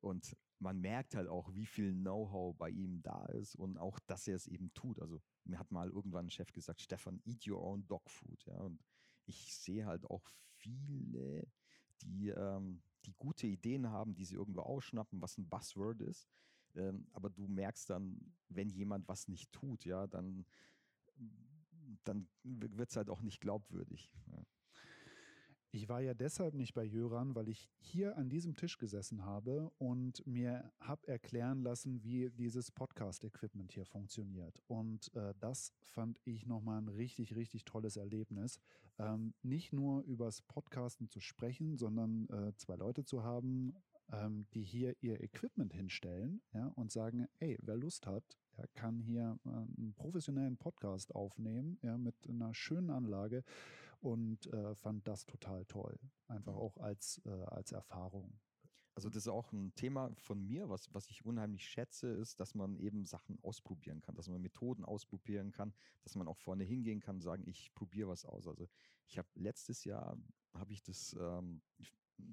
und 0.00 0.36
man 0.58 0.80
merkt 0.80 1.14
halt 1.14 1.28
auch, 1.28 1.54
wie 1.54 1.66
viel 1.66 1.92
Know-how 1.92 2.56
bei 2.56 2.70
ihm 2.70 3.02
da 3.02 3.26
ist 3.26 3.54
und 3.56 3.78
auch, 3.78 3.98
dass 4.00 4.28
er 4.28 4.36
es 4.36 4.46
eben 4.46 4.72
tut. 4.74 5.00
Also 5.00 5.20
mir 5.44 5.58
hat 5.58 5.70
mal 5.72 5.90
irgendwann 5.90 6.26
ein 6.26 6.30
Chef 6.30 6.52
gesagt, 6.52 6.80
Stefan, 6.80 7.20
eat 7.24 7.46
your 7.46 7.62
own 7.62 7.86
dog 7.86 8.08
food. 8.08 8.44
Ja, 8.46 8.58
und 8.58 8.80
ich 9.26 9.54
sehe 9.54 9.86
halt 9.86 10.04
auch 10.04 10.30
viele, 10.56 11.46
die, 12.02 12.28
ähm, 12.28 12.82
die 13.06 13.14
gute 13.14 13.46
Ideen 13.46 13.90
haben, 13.90 14.14
die 14.14 14.24
sie 14.24 14.36
irgendwo 14.36 14.60
ausschnappen, 14.60 15.20
was 15.20 15.38
ein 15.38 15.48
Buzzword 15.48 16.00
ist. 16.02 16.28
Ähm, 16.74 17.06
aber 17.12 17.30
du 17.30 17.46
merkst 17.48 17.90
dann, 17.90 18.34
wenn 18.48 18.70
jemand 18.70 19.08
was 19.08 19.28
nicht 19.28 19.50
tut, 19.52 19.84
ja, 19.84 20.06
dann 20.06 20.44
dann 22.04 22.28
wird 22.42 22.90
es 22.90 22.96
halt 22.96 23.10
auch 23.10 23.22
nicht 23.22 23.40
glaubwürdig. 23.40 24.10
Ich 25.72 25.88
war 25.88 26.00
ja 26.00 26.14
deshalb 26.14 26.54
nicht 26.54 26.74
bei 26.74 26.82
Jöran, 26.82 27.36
weil 27.36 27.48
ich 27.48 27.70
hier 27.78 28.16
an 28.18 28.28
diesem 28.28 28.56
Tisch 28.56 28.76
gesessen 28.76 29.24
habe 29.24 29.70
und 29.78 30.26
mir 30.26 30.72
habe 30.80 31.06
erklären 31.06 31.62
lassen, 31.62 32.02
wie 32.02 32.28
dieses 32.30 32.72
Podcast-Equipment 32.72 33.70
hier 33.70 33.84
funktioniert. 33.84 34.60
Und 34.66 35.14
äh, 35.14 35.32
das 35.38 35.72
fand 35.78 36.18
ich 36.24 36.44
nochmal 36.44 36.80
ein 36.80 36.88
richtig, 36.88 37.36
richtig 37.36 37.64
tolles 37.64 37.96
Erlebnis. 37.96 38.58
Ähm, 38.98 39.32
nicht 39.42 39.72
nur 39.72 40.02
übers 40.02 40.42
Podcasten 40.42 41.08
zu 41.08 41.20
sprechen, 41.20 41.76
sondern 41.76 42.28
äh, 42.30 42.52
zwei 42.56 42.74
Leute 42.74 43.04
zu 43.04 43.22
haben, 43.22 43.76
ähm, 44.12 44.46
die 44.54 44.64
hier 44.64 44.96
ihr 45.02 45.20
Equipment 45.22 45.72
hinstellen 45.72 46.42
ja, 46.52 46.66
und 46.74 46.90
sagen, 46.90 47.28
hey, 47.36 47.56
wer 47.62 47.76
Lust 47.76 48.08
hat, 48.08 48.24
kann 48.74 49.00
hier 49.00 49.38
äh, 49.44 49.48
einen 49.48 49.94
professionellen 49.96 50.56
Podcast 50.56 51.14
aufnehmen 51.14 51.78
ja, 51.82 51.96
mit 51.98 52.14
einer 52.28 52.54
schönen 52.54 52.90
Anlage 52.90 53.44
und 54.00 54.46
äh, 54.52 54.74
fand 54.74 55.06
das 55.06 55.26
total 55.26 55.64
toll. 55.66 55.98
Einfach 56.26 56.54
auch 56.54 56.78
als, 56.78 57.20
äh, 57.24 57.30
als 57.30 57.72
Erfahrung. 57.72 58.40
Also 58.94 59.08
das 59.08 59.24
ist 59.24 59.28
auch 59.28 59.52
ein 59.52 59.74
Thema 59.76 60.10
von 60.16 60.44
mir, 60.46 60.68
was, 60.68 60.92
was 60.92 61.08
ich 61.08 61.24
unheimlich 61.24 61.66
schätze, 61.66 62.08
ist, 62.08 62.40
dass 62.40 62.54
man 62.54 62.76
eben 62.76 63.06
Sachen 63.06 63.38
ausprobieren 63.42 64.00
kann, 64.00 64.14
dass 64.14 64.28
man 64.28 64.42
Methoden 64.42 64.84
ausprobieren 64.84 65.52
kann, 65.52 65.72
dass 66.02 66.16
man 66.16 66.28
auch 66.28 66.36
vorne 66.36 66.64
hingehen 66.64 67.00
kann 67.00 67.16
und 67.16 67.22
sagen, 67.22 67.46
ich 67.46 67.72
probiere 67.74 68.08
was 68.08 68.24
aus. 68.24 68.46
Also 68.46 68.68
ich 69.06 69.16
habe 69.16 69.28
letztes 69.34 69.84
Jahr, 69.84 70.18
habe 70.52 70.72
ich 70.72 70.82
das, 70.82 71.16
ähm, 71.18 71.62
äh, 71.78 72.24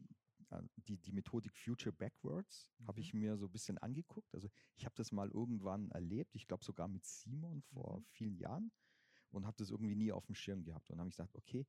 die, 0.88 0.98
die 0.98 1.12
Methodik 1.12 1.56
Future 1.58 1.94
Backwards 1.94 2.68
mhm. 2.80 2.88
habe 2.88 3.00
ich 3.02 3.14
mir 3.14 3.38
so 3.38 3.46
ein 3.46 3.52
bisschen 3.52 3.78
angeguckt. 3.78 4.34
Also 4.34 4.50
ich 4.76 4.86
habe 4.86 4.96
das 4.96 5.12
mal 5.12 5.30
irgendwann 5.30 5.92
erlebt, 5.92 6.36
ich 6.36 6.48
glaube 6.48 6.64
sogar 6.64 6.88
mit 6.88 7.06
Simon 7.06 7.62
vor 7.62 8.00
mhm. 8.00 8.06
vielen 8.06 8.38
Jahren 8.38 8.72
und 9.30 9.46
habe 9.46 9.58
das 9.58 9.70
irgendwie 9.70 9.96
nie 9.96 10.12
auf 10.12 10.26
dem 10.26 10.36
Schirm 10.36 10.64
gehabt. 10.64 10.90
Und 10.90 11.00
habe 11.00 11.10
ich 11.10 11.16
gesagt, 11.16 11.36
okay, 11.36 11.66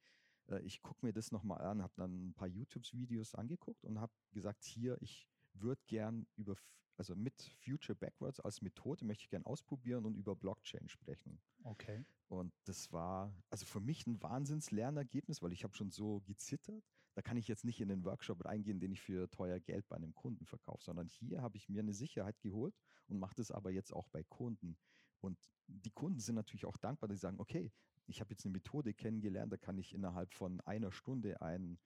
äh, 0.49 0.61
ich 0.61 0.82
gucke 0.82 1.04
mir 1.04 1.12
das 1.12 1.32
nochmal 1.32 1.61
an, 1.61 1.82
habe 1.82 1.94
dann 1.97 2.28
ein 2.28 2.35
paar 2.35 2.49
YouTube-Videos 2.49 3.35
angeguckt 3.35 3.85
und 3.85 4.00
habe 4.00 4.12
gesagt, 4.32 4.64
hier, 4.64 4.97
ich 5.00 5.28
würde 5.54 5.82
gern 5.87 6.26
über, 6.37 6.56
also 6.97 7.14
mit 7.16 7.40
Future 7.64 7.97
Backwards 7.97 8.40
als 8.40 8.62
Methode 8.62 9.04
möchte 9.04 9.25
ich 9.25 9.30
gern 9.30 9.44
ausprobieren 9.44 10.04
und 10.04 10.14
über 10.14 10.37
Blockchain 10.37 10.88
sprechen. 10.88 11.40
Okay. 11.64 12.04
Und 12.28 12.52
das 12.64 12.92
war 12.92 13.35
also 13.50 13.64
für 13.64 13.80
mich 13.80 14.06
ein 14.06 14.23
Wahnsinns-Lernergebnis, 14.23 15.42
weil 15.42 15.52
ich 15.52 15.64
habe 15.64 15.75
schon 15.75 15.90
so 15.90 16.20
gezittert. 16.20 16.85
Da 17.18 17.22
kann 17.22 17.37
ich 17.37 17.48
jetzt 17.48 17.64
nicht 17.64 17.80
in 17.80 17.88
den 17.88 18.04
Workshop 18.04 18.44
reingehen, 18.44 18.78
den 18.78 18.92
ich 18.92 19.00
für 19.00 19.28
teuer 19.32 19.58
Geld 19.58 19.88
bei 19.88 19.96
einem 19.96 20.14
Kunden 20.14 20.46
verkaufe, 20.46 20.84
sondern 20.84 21.08
hier 21.08 21.42
habe 21.42 21.56
ich 21.56 21.68
mir 21.68 21.82
eine 21.82 21.92
Sicherheit 21.92 22.40
geholt 22.42 22.76
und 23.08 23.18
mache 23.18 23.34
das 23.34 23.50
aber 23.50 23.72
jetzt 23.72 23.92
auch 23.92 24.06
bei 24.06 24.22
Kunden. 24.22 24.76
Und 25.20 25.37
die 25.66 25.90
Kunden 25.90 26.20
sind 26.20 26.37
natürlich 26.37 26.64
auch 26.64 26.76
dankbar, 26.76 27.08
die 27.08 27.16
sagen, 27.16 27.40
okay, 27.40 27.72
ich 28.06 28.20
habe 28.20 28.30
jetzt 28.30 28.44
eine 28.44 28.52
Methode 28.52 28.94
kennengelernt, 28.94 29.52
da 29.52 29.56
kann 29.56 29.78
ich 29.78 29.94
innerhalb 29.94 30.32
von 30.32 30.60
einer 30.60 30.92
Stunde 30.92 31.42
ein, 31.42 31.80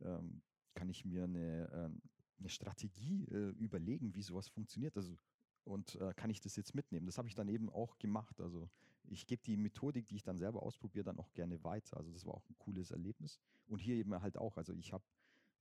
ähm, 0.00 0.42
kann 0.74 0.88
ich 0.88 1.04
mir 1.04 1.22
eine, 1.22 1.70
äh, 1.70 2.40
eine 2.40 2.48
Strategie 2.48 3.26
äh, 3.26 3.50
überlegen, 3.50 4.16
wie 4.16 4.22
sowas 4.22 4.48
funktioniert. 4.48 4.96
Also 4.96 5.16
und 5.64 5.96
äh, 5.96 6.12
kann 6.14 6.30
ich 6.30 6.40
das 6.40 6.56
jetzt 6.56 6.74
mitnehmen? 6.74 7.06
Das 7.06 7.18
habe 7.18 7.28
ich 7.28 7.34
dann 7.34 7.48
eben 7.48 7.70
auch 7.70 7.98
gemacht. 7.98 8.40
Also 8.40 8.68
ich 9.08 9.26
gebe 9.26 9.42
die 9.42 9.56
Methodik, 9.56 10.08
die 10.08 10.16
ich 10.16 10.22
dann 10.22 10.38
selber 10.38 10.62
ausprobiere, 10.62 11.04
dann 11.04 11.18
auch 11.18 11.32
gerne 11.32 11.62
weiter. 11.62 11.96
Also 11.96 12.10
das 12.10 12.26
war 12.26 12.34
auch 12.34 12.48
ein 12.48 12.56
cooles 12.58 12.90
Erlebnis. 12.90 13.38
Und 13.66 13.78
hier 13.78 13.96
eben 13.96 14.20
halt 14.20 14.36
auch. 14.36 14.56
Also 14.56 14.74
ich 14.74 14.92
habe 14.92 15.04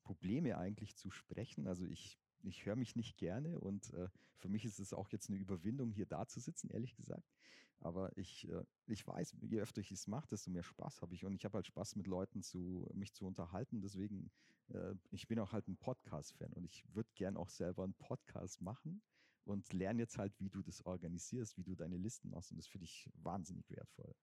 Probleme 0.03 0.57
eigentlich 0.57 0.95
zu 0.95 1.11
sprechen. 1.11 1.67
Also 1.67 1.85
ich, 1.85 2.17
ich 2.43 2.65
höre 2.65 2.75
mich 2.75 2.95
nicht 2.95 3.17
gerne 3.17 3.59
und 3.59 3.93
äh, 3.93 4.09
für 4.37 4.49
mich 4.49 4.65
ist 4.65 4.79
es 4.79 4.93
auch 4.93 5.09
jetzt 5.09 5.29
eine 5.29 5.37
Überwindung, 5.37 5.91
hier 5.91 6.07
da 6.07 6.27
zu 6.27 6.39
sitzen, 6.39 6.69
ehrlich 6.69 6.95
gesagt. 6.95 7.31
Aber 7.79 8.15
ich, 8.17 8.47
äh, 8.49 8.63
ich 8.87 9.05
weiß, 9.05 9.35
je 9.41 9.61
öfter 9.61 9.81
ich 9.81 9.91
es 9.91 10.07
mache, 10.07 10.27
desto 10.27 10.49
mehr 10.49 10.63
Spaß 10.63 11.01
habe 11.01 11.13
ich. 11.13 11.25
Und 11.25 11.33
ich 11.33 11.45
habe 11.45 11.55
halt 11.55 11.67
Spaß, 11.67 11.95
mit 11.95 12.07
Leuten 12.07 12.41
zu, 12.41 12.87
mich 12.93 13.13
zu 13.13 13.25
unterhalten. 13.25 13.81
Deswegen, 13.81 14.31
äh, 14.69 14.95
ich 15.11 15.27
bin 15.27 15.39
auch 15.39 15.51
halt 15.51 15.67
ein 15.67 15.77
Podcast-Fan 15.77 16.53
und 16.53 16.65
ich 16.65 16.83
würde 16.93 17.09
gern 17.15 17.37
auch 17.37 17.49
selber 17.49 17.83
einen 17.83 17.93
Podcast 17.93 18.61
machen 18.61 19.01
und 19.45 19.71
lerne 19.73 20.01
jetzt 20.01 20.17
halt, 20.17 20.33
wie 20.39 20.49
du 20.49 20.61
das 20.61 20.85
organisierst, 20.85 21.57
wie 21.57 21.63
du 21.63 21.75
deine 21.75 21.97
Listen 21.97 22.29
machst. 22.29 22.51
Und 22.51 22.57
das 22.57 22.67
finde 22.67 22.85
ich 22.85 23.09
wahnsinnig 23.15 23.69
wertvoll. 23.69 24.13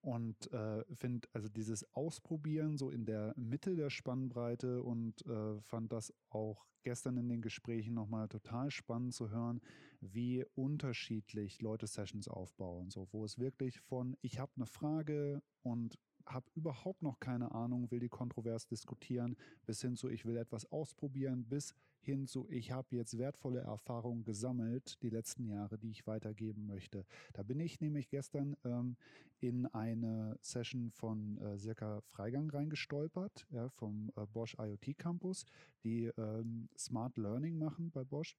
Und 0.00 0.52
äh, 0.52 0.84
finde 0.96 1.28
also 1.32 1.48
dieses 1.48 1.94
Ausprobieren 1.94 2.76
so 2.76 2.90
in 2.90 3.04
der 3.04 3.34
Mitte 3.36 3.76
der 3.76 3.88
Spannbreite 3.88 4.82
und 4.82 5.24
äh, 5.26 5.60
fand 5.60 5.92
das 5.92 6.12
auch 6.28 6.66
gestern 6.82 7.16
in 7.16 7.28
den 7.28 7.40
Gesprächen 7.40 7.94
nochmal 7.94 8.28
total 8.28 8.72
spannend 8.72 9.14
zu 9.14 9.30
hören, 9.30 9.60
wie 10.00 10.44
unterschiedlich 10.54 11.60
Leute 11.62 11.86
Sessions 11.86 12.26
aufbauen. 12.26 12.90
So, 12.90 13.08
wo 13.12 13.24
es 13.24 13.38
wirklich 13.38 13.78
von, 13.80 14.16
ich 14.22 14.40
habe 14.40 14.50
eine 14.56 14.66
Frage 14.66 15.40
und 15.62 15.98
habe 16.26 16.50
überhaupt 16.54 17.02
noch 17.02 17.20
keine 17.20 17.52
Ahnung, 17.52 17.90
will 17.90 18.00
die 18.00 18.08
kontrovers 18.08 18.66
diskutieren, 18.66 19.36
bis 19.66 19.80
hin 19.80 19.96
zu, 19.96 20.08
ich 20.08 20.24
will 20.24 20.36
etwas 20.36 20.70
ausprobieren, 20.70 21.44
bis 21.44 21.74
hin 22.00 22.26
zu, 22.26 22.48
ich 22.50 22.72
habe 22.72 22.96
jetzt 22.96 23.16
wertvolle 23.16 23.60
Erfahrungen 23.60 24.24
gesammelt, 24.24 25.00
die 25.02 25.10
letzten 25.10 25.46
Jahre, 25.46 25.78
die 25.78 25.90
ich 25.90 26.06
weitergeben 26.06 26.66
möchte. 26.66 27.04
Da 27.32 27.42
bin 27.42 27.60
ich 27.60 27.80
nämlich 27.80 28.08
gestern 28.08 28.56
ähm, 28.64 28.96
in 29.40 29.66
eine 29.66 30.36
Session 30.40 30.90
von 30.90 31.38
äh, 31.38 31.58
Circa 31.58 32.00
Freigang 32.00 32.50
reingestolpert, 32.50 33.46
ja, 33.50 33.68
vom 33.68 34.12
äh, 34.16 34.26
Bosch 34.26 34.56
IoT 34.58 34.98
Campus, 34.98 35.44
die 35.84 36.10
ähm, 36.16 36.68
Smart 36.76 37.16
Learning 37.16 37.58
machen 37.58 37.90
bei 37.90 38.04
Bosch. 38.04 38.36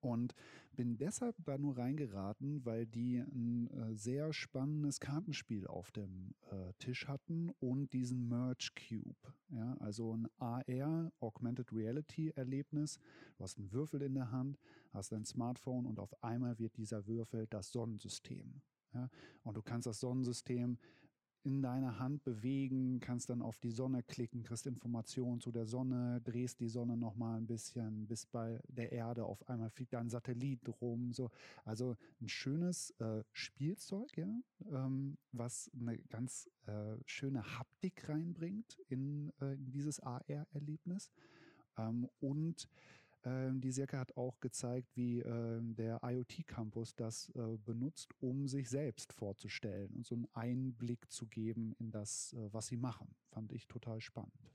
Und 0.00 0.34
bin 0.74 0.98
deshalb 0.98 1.36
da 1.44 1.56
nur 1.56 1.78
reingeraten, 1.78 2.64
weil 2.64 2.86
die 2.86 3.18
ein 3.18 3.68
äh, 3.70 3.94
sehr 3.94 4.32
spannendes 4.32 5.00
Kartenspiel 5.00 5.66
auf 5.66 5.90
dem 5.92 6.34
äh, 6.50 6.72
Tisch 6.78 7.08
hatten 7.08 7.50
und 7.60 7.92
diesen 7.92 8.28
Merge 8.28 8.70
Cube. 8.74 9.32
Ja, 9.50 9.76
also 9.78 10.16
ein 10.16 10.28
AR, 10.38 11.12
Augmented 11.20 11.72
Reality 11.72 12.30
Erlebnis. 12.30 12.98
Du 13.36 13.44
hast 13.44 13.58
einen 13.58 13.72
Würfel 13.72 14.02
in 14.02 14.14
der 14.14 14.30
Hand, 14.30 14.58
hast 14.92 15.12
dein 15.12 15.24
Smartphone 15.24 15.86
und 15.86 15.98
auf 15.98 16.22
einmal 16.22 16.58
wird 16.58 16.76
dieser 16.76 17.06
Würfel 17.06 17.46
das 17.48 17.72
Sonnensystem. 17.72 18.60
Ja, 18.92 19.08
und 19.42 19.56
du 19.56 19.62
kannst 19.62 19.86
das 19.86 20.00
Sonnensystem 20.00 20.78
in 21.44 21.62
deiner 21.62 21.98
Hand 21.98 22.24
bewegen, 22.24 23.00
kannst 23.00 23.28
dann 23.30 23.42
auf 23.42 23.58
die 23.58 23.70
Sonne 23.70 24.02
klicken, 24.02 24.42
kriegst 24.42 24.66
Informationen 24.66 25.40
zu 25.40 25.52
der 25.52 25.66
Sonne, 25.66 26.20
drehst 26.24 26.60
die 26.60 26.68
Sonne 26.68 26.96
nochmal 26.96 27.38
ein 27.38 27.46
bisschen, 27.46 28.06
bis 28.06 28.26
bei 28.26 28.60
der 28.68 28.92
Erde 28.92 29.24
auf 29.24 29.46
einmal 29.48 29.70
fliegt 29.70 29.92
da 29.92 30.00
ein 30.00 30.08
Satellit 30.08 30.68
rum. 30.80 31.12
So. 31.12 31.30
Also 31.64 31.96
ein 32.20 32.28
schönes 32.28 32.90
äh, 32.98 33.22
Spielzeug, 33.32 34.16
ja, 34.16 34.28
ähm, 34.72 35.18
was 35.32 35.70
eine 35.78 35.98
ganz 35.98 36.48
äh, 36.66 36.96
schöne 37.04 37.58
Haptik 37.58 38.08
reinbringt 38.08 38.78
in, 38.88 39.30
äh, 39.40 39.54
in 39.54 39.70
dieses 39.70 40.00
AR-Erlebnis. 40.00 41.10
Ähm, 41.76 42.08
und 42.20 42.68
ähm, 43.24 43.60
die 43.60 43.72
Sirka 43.72 43.98
hat 43.98 44.16
auch 44.16 44.40
gezeigt, 44.40 44.94
wie 44.96 45.20
ähm, 45.20 45.74
der 45.74 46.00
IoT-Campus 46.02 46.94
das 46.94 47.30
äh, 47.30 47.56
benutzt, 47.56 48.12
um 48.20 48.46
sich 48.46 48.68
selbst 48.68 49.12
vorzustellen 49.12 49.90
und 49.94 50.06
so 50.06 50.14
einen 50.14 50.28
Einblick 50.32 51.10
zu 51.10 51.26
geben 51.26 51.74
in 51.78 51.90
das, 51.90 52.34
äh, 52.34 52.52
was 52.52 52.66
sie 52.66 52.76
machen. 52.76 53.14
Fand 53.30 53.52
ich 53.52 53.66
total 53.66 54.00
spannend. 54.00 54.52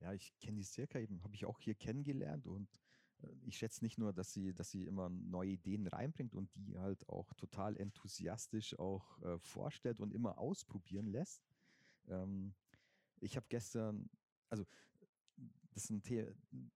Ja, 0.00 0.12
ich 0.12 0.36
kenne 0.38 0.58
die 0.58 0.64
Sirka 0.64 0.98
eben, 0.98 1.22
habe 1.22 1.34
ich 1.34 1.46
auch 1.46 1.60
hier 1.60 1.74
kennengelernt 1.74 2.46
und 2.46 2.68
äh, 3.22 3.28
ich 3.46 3.56
schätze 3.56 3.82
nicht 3.84 3.98
nur, 3.98 4.12
dass 4.12 4.32
sie, 4.32 4.52
dass 4.52 4.70
sie 4.70 4.84
immer 4.84 5.08
neue 5.08 5.50
Ideen 5.50 5.86
reinbringt 5.86 6.34
und 6.34 6.50
die 6.54 6.78
halt 6.78 7.08
auch 7.08 7.32
total 7.34 7.76
enthusiastisch 7.76 8.78
auch 8.78 9.20
äh, 9.22 9.38
vorstellt 9.38 10.00
und 10.00 10.12
immer 10.12 10.38
ausprobieren 10.38 11.06
lässt. 11.06 11.42
Ähm, 12.08 12.54
ich 13.20 13.36
habe 13.36 13.46
gestern, 13.48 14.10
also 14.50 14.66
das 15.72 15.84
sind, 15.84 16.08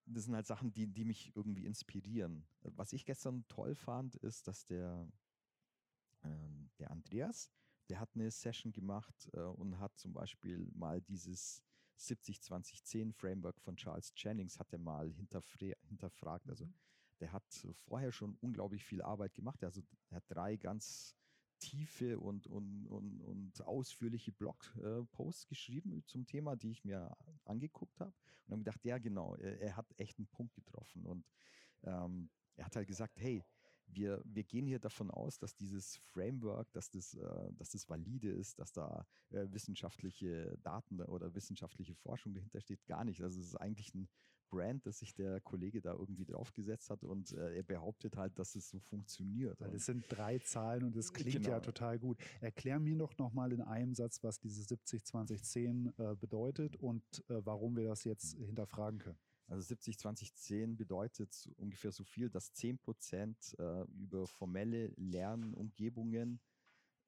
das 0.06 0.24
sind 0.24 0.34
halt 0.34 0.46
Sachen, 0.46 0.72
die, 0.72 0.86
die 0.86 1.04
mich 1.04 1.34
irgendwie 1.34 1.66
inspirieren. 1.66 2.46
Was 2.62 2.92
ich 2.92 3.04
gestern 3.04 3.46
toll 3.48 3.74
fand, 3.74 4.16
ist, 4.16 4.48
dass 4.48 4.66
der, 4.66 5.06
ähm, 6.24 6.70
der 6.78 6.90
Andreas, 6.90 7.50
der 7.88 8.00
hat 8.00 8.10
eine 8.14 8.30
Session 8.30 8.72
gemacht 8.72 9.30
äh, 9.34 9.40
und 9.40 9.78
hat 9.78 9.96
zum 9.98 10.12
Beispiel 10.12 10.70
mal 10.74 11.00
dieses 11.02 11.62
70-20-10 11.98 13.12
Framework 13.12 13.60
von 13.60 13.76
Charles 13.76 14.12
Jennings 14.16 14.58
hat 14.58 14.72
er 14.72 14.78
mal 14.78 15.12
hinterfragt. 15.12 16.48
Also 16.48 16.66
mhm. 16.66 16.74
der 17.20 17.32
hat 17.32 17.66
vorher 17.84 18.12
schon 18.12 18.36
unglaublich 18.40 18.84
viel 18.84 19.02
Arbeit 19.02 19.34
gemacht. 19.34 19.62
Also 19.62 19.82
er 20.10 20.16
hat 20.16 20.24
drei 20.28 20.56
ganz 20.56 21.16
tiefe 21.58 22.18
und, 22.18 22.46
und, 22.46 22.86
und, 22.86 23.20
und 23.22 23.62
ausführliche 23.66 24.32
Blogposts 24.32 25.44
äh, 25.44 25.48
geschrieben 25.48 26.02
zum 26.06 26.26
Thema, 26.26 26.56
die 26.56 26.70
ich 26.70 26.84
mir 26.84 27.16
angeguckt 27.44 28.00
habe. 28.00 28.12
Und 28.46 28.52
habe 28.52 28.64
gedacht, 28.64 28.84
ja 28.84 28.98
genau, 28.98 29.34
er, 29.36 29.76
hat 29.76 29.86
echt 29.96 30.18
einen 30.18 30.28
Punkt 30.28 30.54
getroffen. 30.54 31.04
Und 31.04 31.24
ähm, 31.82 32.30
er 32.56 32.66
hat 32.66 32.76
halt 32.76 32.86
gesagt, 32.86 33.18
hey, 33.18 33.44
wir, 33.88 34.22
wir 34.24 34.44
gehen 34.44 34.66
hier 34.66 34.78
davon 34.78 35.10
aus, 35.10 35.38
dass 35.38 35.54
dieses 35.54 35.96
Framework, 36.12 36.70
dass 36.72 36.90
das, 36.90 37.14
äh, 37.14 37.52
dass 37.54 37.70
das 37.70 37.88
valide 37.88 38.30
ist, 38.30 38.58
dass 38.58 38.72
da 38.72 39.06
äh, 39.30 39.46
wissenschaftliche 39.50 40.58
Daten 40.62 41.00
oder 41.02 41.34
wissenschaftliche 41.34 41.94
Forschung 41.94 42.34
dahinter 42.34 42.60
steht, 42.60 42.84
gar 42.86 43.04
nicht. 43.04 43.22
Also 43.22 43.40
es 43.40 43.48
ist 43.48 43.56
eigentlich 43.56 43.94
ein 43.94 44.08
Brand, 44.48 44.86
das 44.86 44.98
sich 44.98 45.14
der 45.14 45.40
Kollege 45.40 45.80
da 45.80 45.92
irgendwie 45.92 46.24
draufgesetzt 46.24 46.90
hat 46.90 47.04
und 47.04 47.32
äh, 47.32 47.56
er 47.56 47.62
behauptet 47.62 48.16
halt, 48.16 48.38
dass 48.38 48.54
es 48.54 48.68
so 48.68 48.78
funktioniert. 48.78 49.60
Weil 49.60 49.74
es 49.74 49.86
sind 49.86 50.04
drei 50.08 50.38
Zahlen 50.38 50.84
und 50.84 50.96
es 50.96 51.12
klingt 51.12 51.36
genau. 51.36 51.50
ja 51.50 51.60
total 51.60 51.98
gut. 51.98 52.18
Erklär 52.40 52.78
mir 52.78 52.96
doch 52.96 53.16
nochmal 53.18 53.52
in 53.52 53.60
einem 53.60 53.94
Satz, 53.94 54.22
was 54.22 54.38
diese 54.38 54.62
70-20-10 54.62 56.12
äh, 56.12 56.16
bedeutet 56.16 56.76
und 56.76 57.02
äh, 57.28 57.44
warum 57.44 57.76
wir 57.76 57.84
das 57.84 58.04
jetzt 58.04 58.36
hinterfragen 58.38 58.98
können. 58.98 59.18
Also 59.48 59.62
70, 59.62 59.98
20, 59.98 60.34
10 60.34 60.76
bedeutet 60.76 61.50
ungefähr 61.56 61.92
so 61.92 62.04
viel, 62.04 62.30
dass 62.30 62.52
10 62.52 62.78
Prozent 62.78 63.54
äh, 63.58 63.82
über 63.92 64.26
formelle 64.26 64.88
Lernumgebungen 64.96 66.40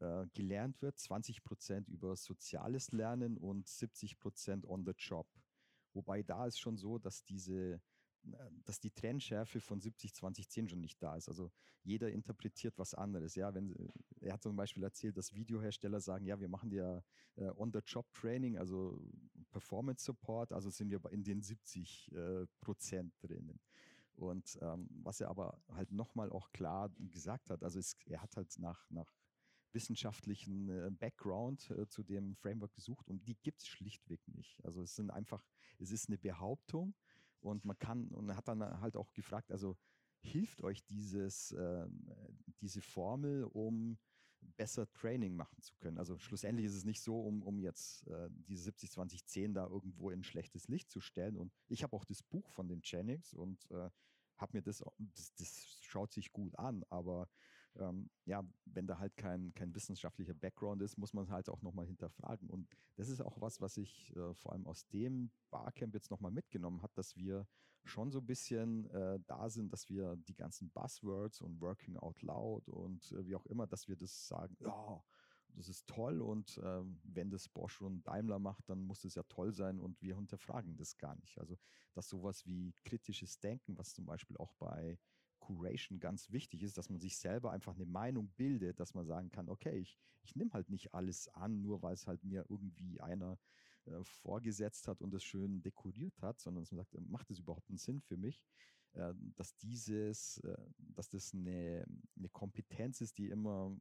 äh, 0.01 0.27
gelernt 0.35 0.81
wird, 0.81 0.99
20 0.99 1.43
Prozent 1.43 1.89
über 1.89 2.17
soziales 2.17 2.93
Lernen 2.93 3.37
und 3.37 3.67
70 3.67 4.21
Prozent 4.21 4.67
on 4.67 4.85
the 4.85 4.93
job. 4.97 5.27
Wobei 5.99 6.23
da 6.23 6.47
ist 6.47 6.61
schon 6.61 6.77
so, 6.77 6.97
dass 6.97 7.25
diese 7.25 7.81
äh, 8.23 8.51
dass 8.65 8.79
die 8.79 8.91
Trennschärfe 8.91 9.61
von 9.61 9.81
70, 9.81 10.15
20, 10.15 10.49
10 10.49 10.69
schon 10.69 10.81
nicht 10.81 11.03
da 11.03 11.17
ist. 11.17 11.29
Also 11.29 11.51
jeder 11.83 12.11
interpretiert 12.13 12.79
was 12.79 12.95
anderes. 12.95 13.35
Ja, 13.35 13.53
wenn, 13.53 13.75
äh, 13.75 13.89
er 14.21 14.35
hat 14.35 14.43
zum 14.43 14.55
Beispiel 14.55 14.85
erzählt, 14.85 15.17
dass 15.17 15.35
Videohersteller 15.35 16.01
sagen, 16.01 16.25
ja, 16.25 16.39
wir 16.39 16.49
machen 16.49 16.71
ja 16.71 17.03
äh, 17.35 17.51
On-the-Job-Training, 17.57 18.59
also 18.59 19.03
Performance-Support, 19.51 20.53
also 20.53 20.71
sind 20.71 20.91
wir 20.91 21.05
in 21.11 21.25
den 21.25 21.43
70 21.43 22.13
äh, 22.13 22.47
Prozent 22.61 23.13
drinnen. 23.21 23.59
Und 24.15 24.57
ähm, 24.63 24.89
was 25.03 25.21
er 25.21 25.31
aber 25.31 25.61
halt 25.69 25.91
nochmal 25.91 26.31
auch 26.31 26.53
klar 26.53 26.91
gesagt 26.99 27.51
hat, 27.51 27.65
also 27.65 27.81
es, 27.81 27.97
er 28.07 28.23
hat 28.23 28.37
halt 28.37 28.57
nach, 28.59 28.89
nach 28.91 29.18
wissenschaftlichen 29.73 30.69
äh, 30.69 30.91
Background 30.91 31.71
äh, 31.71 31.87
zu 31.89 32.03
dem 32.03 32.37
Framework 32.37 32.75
gesucht 32.75 33.09
und 33.09 33.27
die 33.27 33.37
gibt 33.37 33.61
es 33.61 33.69
schlichtweg 33.69 34.21
nicht. 34.29 34.65
Also 34.65 34.83
es 34.83 34.97
sind 34.97 35.11
einfach, 35.11 35.45
es 35.79 35.91
ist 35.91 36.09
eine 36.09 36.19
Behauptung 36.19 36.95
und 37.41 37.65
man 37.65 37.79
kann, 37.79 38.09
und 38.09 38.35
hat 38.35 38.49
dann 38.49 38.63
halt 38.81 38.97
auch 38.97 39.13
gefragt, 39.13 39.53
also 39.53 39.77
hilft 40.21 40.63
euch 40.63 40.85
dieses, 40.85 41.53
äh, 41.53 41.87
diese 42.61 42.83
Formel, 42.83 43.45
um 43.45 43.99
besser 44.57 44.91
Training 44.93 45.35
machen 45.37 45.61
zu 45.61 45.75
können. 45.77 45.99
Also 45.99 46.19
schlussendlich 46.19 46.67
ist 46.67 46.75
es 46.75 46.85
nicht 46.85 47.03
so, 47.03 47.21
um, 47.21 47.43
um 47.43 47.59
jetzt 47.59 48.07
äh, 48.09 48.29
diese 48.31 48.71
70-20-10 48.71 49.53
da 49.53 49.67
irgendwo 49.67 50.11
in 50.11 50.23
schlechtes 50.23 50.69
Licht 50.69 50.91
zu 50.91 51.01
stellen. 51.01 51.37
Und 51.37 51.53
ich 51.69 51.83
habe 51.83 51.95
auch 51.97 52.05
das 52.05 52.23
Buch 52.23 52.49
von 52.51 52.69
den 52.69 52.83
Chenix 52.83 53.35
und 53.35 53.71
äh, 53.71 53.91
habe 54.37 54.57
mir 54.57 54.63
das, 54.63 54.85
das, 54.99 55.35
das 55.35 55.79
schaut 55.83 56.13
sich 56.13 56.33
gut 56.33 56.59
an, 56.59 56.85
aber 56.89 57.29
ähm, 57.77 58.11
ja, 58.25 58.45
wenn 58.65 58.87
da 58.87 58.99
halt 58.99 59.17
kein, 59.17 59.53
kein 59.55 59.75
wissenschaftlicher 59.75 60.35
Background 60.35 60.83
ist, 60.83 60.97
muss 60.97 61.13
man 61.13 61.31
halt 61.31 61.49
auch 61.49 61.63
nochmal 61.63 61.87
hinterfragen. 61.87 62.49
Und 62.51 62.69
das 62.97 63.09
ist 63.09 63.21
auch 63.21 63.41
was, 63.41 63.61
was 63.61 63.77
ich 63.77 64.15
äh, 64.17 64.35
vor 64.35 64.53
allem 64.53 64.67
aus 64.67 64.87
dem 64.89 65.31
Barcamp 65.51 65.95
jetzt 65.95 66.11
nochmal 66.11 66.33
mitgenommen 66.33 66.83
habe, 66.83 66.93
dass 66.95 67.17
wir 67.17 67.47
schon 67.85 68.11
so 68.11 68.19
ein 68.19 68.27
bisschen 68.27 68.91
äh, 68.91 69.19
da 69.27 69.49
sind, 69.49 69.73
dass 69.73 69.89
wir 69.89 70.17
die 70.17 70.35
ganzen 70.35 70.71
Buzzwords 70.71 71.41
und 71.41 71.61
Working 71.61 71.97
Out 71.97 72.23
Loud 72.23 72.69
und 72.69 73.13
äh, 73.13 73.27
wie 73.27 73.35
auch 73.35 73.47
immer, 73.47 73.67
dass 73.67 73.89
wir 73.89 73.97
das 73.97 74.29
sagen, 74.29 74.57
ja, 74.61 75.03
das 75.55 75.69
ist 75.69 75.89
toll 75.89 76.21
und 76.21 76.61
ähm, 76.63 77.01
wenn 77.03 77.31
das 77.31 77.49
Bosch 77.49 77.81
und 77.81 78.07
Daimler 78.07 78.39
macht, 78.39 78.69
dann 78.69 78.81
muss 78.81 79.05
es 79.05 79.15
ja 79.15 79.23
toll 79.25 79.53
sein 79.53 79.81
und 79.81 80.01
wir 80.03 80.17
hinterfragen 80.17 80.77
das 80.77 80.97
gar 80.99 81.17
nicht. 81.17 81.39
Also, 81.39 81.59
dass 81.95 82.09
sowas 82.09 82.47
wie 82.47 82.75
kritisches 82.85 83.41
Denken, 83.41 83.77
was 83.77 83.95
zum 83.95 84.05
Beispiel 84.05 84.37
auch 84.37 84.53
bei 84.55 84.99
Curation 85.49 85.99
ganz 85.99 86.31
wichtig 86.31 86.63
ist, 86.63 86.77
dass 86.77 86.91
man 86.91 87.01
sich 87.01 87.17
selber 87.17 87.53
einfach 87.53 87.75
eine 87.75 87.87
Meinung 87.87 88.29
bildet, 88.37 88.79
dass 88.81 88.95
man 88.95 89.07
sagen 89.07 89.31
kann, 89.31 89.49
okay, 89.49 89.79
ich, 89.79 89.99
ich 90.23 90.37
nehme 90.37 90.53
halt 90.53 90.69
nicht 90.69 90.93
alles 90.93 91.29
an, 91.29 91.63
nur 91.63 91.83
weil 91.83 91.95
es 91.95 92.07
halt 92.07 92.23
mir 92.23 92.45
irgendwie 92.49 93.01
einer 93.01 93.39
äh, 93.87 94.05
vorgesetzt 94.05 94.89
hat 94.89 95.01
und 95.01 95.15
es 95.15 95.25
schön 95.25 95.63
dekoriert 95.63 96.21
hat, 96.21 96.39
sondern 96.41 96.63
dass 96.63 96.73
man 96.73 96.85
sagt, 96.85 96.95
macht 97.09 97.31
das 97.31 97.39
überhaupt 97.39 97.69
einen 97.71 97.79
Sinn 97.79 98.01
für 98.01 98.19
mich? 98.19 98.45
Äh, 98.93 99.15
dass 99.37 99.57
dieses, 99.57 100.39
äh, 100.39 100.57
dass 100.79 101.09
das 101.09 101.33
eine, 101.33 101.87
eine 102.17 102.29
Kompetenz 102.29 103.01
ist, 103.01 103.17
die 103.17 103.29
immer, 103.29 103.75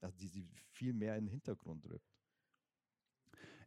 also 0.00 0.16
die 0.18 0.28
sie 0.28 0.46
viel 0.70 0.92
mehr 0.92 1.16
in 1.16 1.24
den 1.24 1.32
Hintergrund 1.32 1.86
rückt. 1.86 2.15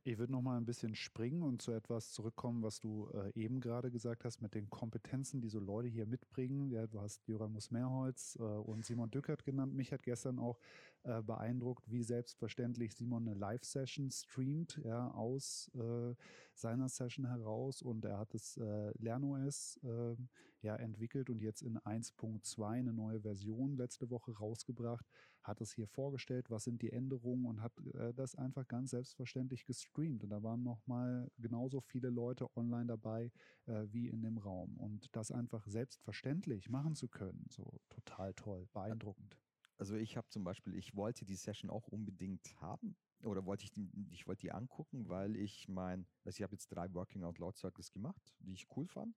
Ich 0.04 0.18
würde 0.18 0.32
noch 0.32 0.42
mal 0.42 0.58
ein 0.58 0.66
bisschen 0.66 0.96
springen 0.96 1.44
und 1.44 1.62
zu 1.62 1.72
etwas 1.74 2.14
zurückkommen, 2.14 2.64
was 2.64 2.80
du 2.80 3.10
äh, 3.14 3.32
eben 3.38 3.60
gerade 3.60 3.92
gesagt 3.92 4.24
hast, 4.24 4.42
mit 4.42 4.56
den 4.56 4.70
Kompetenzen, 4.70 5.42
die 5.42 5.50
so 5.50 5.60
Leute 5.60 5.90
hier 5.90 6.06
mitbringen. 6.06 6.70
Ja, 6.72 6.88
du 6.88 7.02
hast 7.02 7.28
Jöran 7.28 7.52
Musmerholz 7.52 8.38
äh, 8.40 8.44
und 8.44 8.86
Simon 8.86 9.12
Dückert 9.12 9.44
genannt. 9.44 9.74
Mich 9.74 9.92
hat 9.92 10.04
gestern 10.04 10.40
auch 10.40 10.58
äh, 11.04 11.22
beeindruckt, 11.22 11.84
wie 11.92 12.04
selbstverständlich 12.04 12.94
Simon 12.96 13.28
eine 13.28 13.38
Live-Session 13.38 14.10
streamt, 14.10 14.80
ja, 14.86 15.12
aus 15.12 15.70
äh, 15.76 16.16
seiner 16.54 16.88
Session 16.88 17.26
heraus. 17.26 17.82
Und 17.82 18.06
er 18.06 18.20
hat 18.20 18.34
das 18.34 18.56
äh, 18.56 18.92
LernOS 19.00 19.82
ähm, 19.84 20.30
ja 20.62 20.78
entwickelt 20.78 21.30
und 21.30 21.42
jetzt 21.42 21.62
in 21.62 21.78
1.2 21.78 22.66
eine 22.66 22.94
neue 22.94 23.20
Version 23.20 23.76
letzte 23.76 24.10
Woche 24.10 24.32
rausgebracht 24.32 25.06
hat 25.50 25.60
es 25.62 25.74
hier 25.74 25.88
vorgestellt, 25.88 26.50
was 26.50 26.64
sind 26.64 26.82
die 26.82 26.92
Änderungen 26.92 27.46
und 27.46 27.62
hat 27.62 27.74
äh, 27.96 28.14
das 28.14 28.36
einfach 28.36 28.68
ganz 28.68 28.92
selbstverständlich 28.92 29.66
gestreamt. 29.66 30.24
Und 30.24 30.30
da 30.30 30.42
waren 30.44 30.64
nochmal 30.64 31.30
genauso 31.38 31.82
viele 31.82 32.10
Leute 32.10 32.48
online 32.56 32.86
dabei 32.86 33.32
äh, 33.66 33.86
wie 33.92 34.08
in 34.08 34.22
dem 34.22 34.38
Raum. 34.38 34.78
Und 34.78 35.14
das 35.16 35.32
einfach 35.32 35.68
selbstverständlich 35.68 36.70
machen 36.70 36.96
zu 36.96 37.10
können, 37.10 37.46
so 37.50 37.82
total 37.90 38.34
toll, 38.36 38.68
beeindruckend. 38.72 39.38
Also 39.78 39.96
ich 39.96 40.18
habe 40.18 40.30
zum 40.30 40.44
Beispiel, 40.44 40.76
ich 40.76 40.96
wollte 40.96 41.26
die 41.26 41.36
Session 41.36 41.70
auch 41.70 41.88
unbedingt 41.88 42.54
haben 42.62 42.96
oder 43.24 43.46
wollte 43.46 43.64
ich 43.64 43.72
die, 43.72 43.90
ich 44.12 44.28
wollte 44.28 44.42
die 44.42 44.52
angucken, 44.52 45.08
weil 45.08 45.36
ich 45.36 45.68
mein, 45.68 46.06
also 46.24 46.38
ich 46.38 46.44
habe 46.44 46.54
jetzt 46.54 46.68
drei 46.68 46.94
Working 46.94 47.24
Out 47.24 47.40
Loud 47.40 47.58
Circles 47.58 47.92
gemacht, 47.92 48.36
die 48.40 48.54
ich 48.54 48.68
cool 48.76 48.88
fand, 48.88 49.16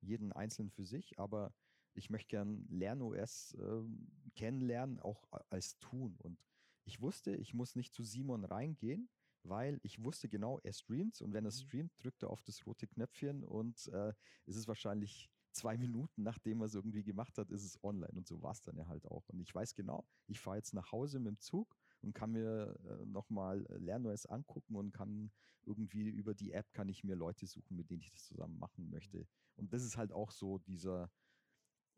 jeden 0.00 0.32
einzeln 0.32 0.70
für 0.70 0.84
sich, 0.84 1.18
aber 1.18 1.52
ich 1.94 2.10
möchte 2.10 2.28
gern 2.28 2.66
LernOS 2.68 3.54
äh, 3.54 3.82
kennenlernen, 4.30 5.00
auch 5.00 5.28
als 5.50 5.78
tun. 5.78 6.16
Und 6.18 6.38
ich 6.84 7.00
wusste, 7.00 7.34
ich 7.36 7.54
muss 7.54 7.76
nicht 7.76 7.94
zu 7.94 8.02
Simon 8.02 8.44
reingehen, 8.44 9.08
weil 9.42 9.80
ich 9.82 10.02
wusste 10.02 10.28
genau, 10.28 10.58
er 10.62 10.72
streamt 10.72 11.20
und 11.22 11.32
wenn 11.32 11.44
er 11.44 11.52
mhm. 11.52 11.56
streamt, 11.56 11.92
drückt 12.02 12.22
er 12.22 12.30
auf 12.30 12.42
das 12.42 12.66
rote 12.66 12.86
Knöpfchen 12.86 13.44
und 13.44 13.88
äh, 13.88 14.12
es 14.46 14.56
ist 14.56 14.68
wahrscheinlich 14.68 15.30
zwei 15.52 15.76
Minuten, 15.76 16.22
nachdem 16.22 16.60
er 16.60 16.66
es 16.66 16.74
irgendwie 16.74 17.02
gemacht 17.02 17.36
hat, 17.38 17.50
ist 17.50 17.64
es 17.64 17.82
online 17.82 18.12
und 18.12 18.26
so 18.26 18.42
war 18.42 18.52
es 18.52 18.62
dann 18.62 18.76
ja 18.76 18.86
halt 18.86 19.06
auch. 19.06 19.28
Und 19.28 19.40
ich 19.40 19.54
weiß 19.54 19.74
genau, 19.74 20.06
ich 20.26 20.40
fahre 20.40 20.56
jetzt 20.56 20.74
nach 20.74 20.92
Hause 20.92 21.18
mit 21.18 21.28
dem 21.28 21.40
Zug 21.40 21.76
und 22.02 22.14
kann 22.14 22.32
mir 22.32 22.78
äh, 22.84 23.06
nochmal 23.06 23.66
LernOS 23.68 24.26
angucken 24.26 24.76
und 24.76 24.92
kann 24.92 25.30
irgendwie 25.64 26.08
über 26.08 26.34
die 26.34 26.52
App 26.52 26.72
kann 26.72 26.88
ich 26.88 27.04
mir 27.04 27.16
Leute 27.16 27.46
suchen, 27.46 27.76
mit 27.76 27.90
denen 27.90 28.00
ich 28.00 28.10
das 28.10 28.24
zusammen 28.24 28.58
machen 28.58 28.90
möchte. 28.90 29.26
Und 29.56 29.72
das 29.72 29.82
ist 29.82 29.96
halt 29.96 30.12
auch 30.12 30.30
so 30.30 30.58
dieser, 30.58 31.10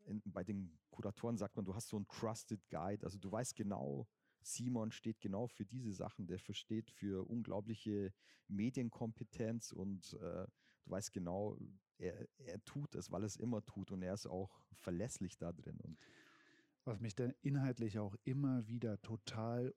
in, 0.05 0.21
bei 0.25 0.43
den 0.43 0.77
Kuratoren 0.91 1.37
sagt 1.37 1.55
man, 1.55 1.65
du 1.65 1.75
hast 1.75 1.89
so 1.89 1.97
einen 1.97 2.07
Trusted 2.07 2.61
Guide, 2.69 3.03
also 3.05 3.17
du 3.17 3.31
weißt 3.31 3.55
genau, 3.55 4.07
Simon 4.41 4.91
steht 4.91 5.21
genau 5.21 5.47
für 5.47 5.65
diese 5.65 5.93
Sachen, 5.93 6.27
der 6.27 6.39
versteht 6.39 6.91
für 6.91 7.27
unglaubliche 7.27 8.13
Medienkompetenz 8.47 9.71
und 9.71 10.13
äh, 10.13 10.45
du 10.83 10.91
weißt 10.91 11.13
genau, 11.13 11.57
er, 11.97 12.27
er 12.37 12.63
tut 12.65 12.95
es, 12.95 13.11
weil 13.11 13.23
er 13.23 13.27
es 13.27 13.37
immer 13.37 13.63
tut 13.63 13.91
und 13.91 14.01
er 14.01 14.13
ist 14.13 14.27
auch 14.27 14.61
verlässlich 14.73 15.37
da 15.37 15.53
drin. 15.53 15.79
Und 15.79 15.97
was 16.83 16.99
mich 16.99 17.15
dann 17.15 17.33
inhaltlich 17.41 17.99
auch 17.99 18.15
immer 18.25 18.67
wieder 18.67 19.01
total 19.01 19.73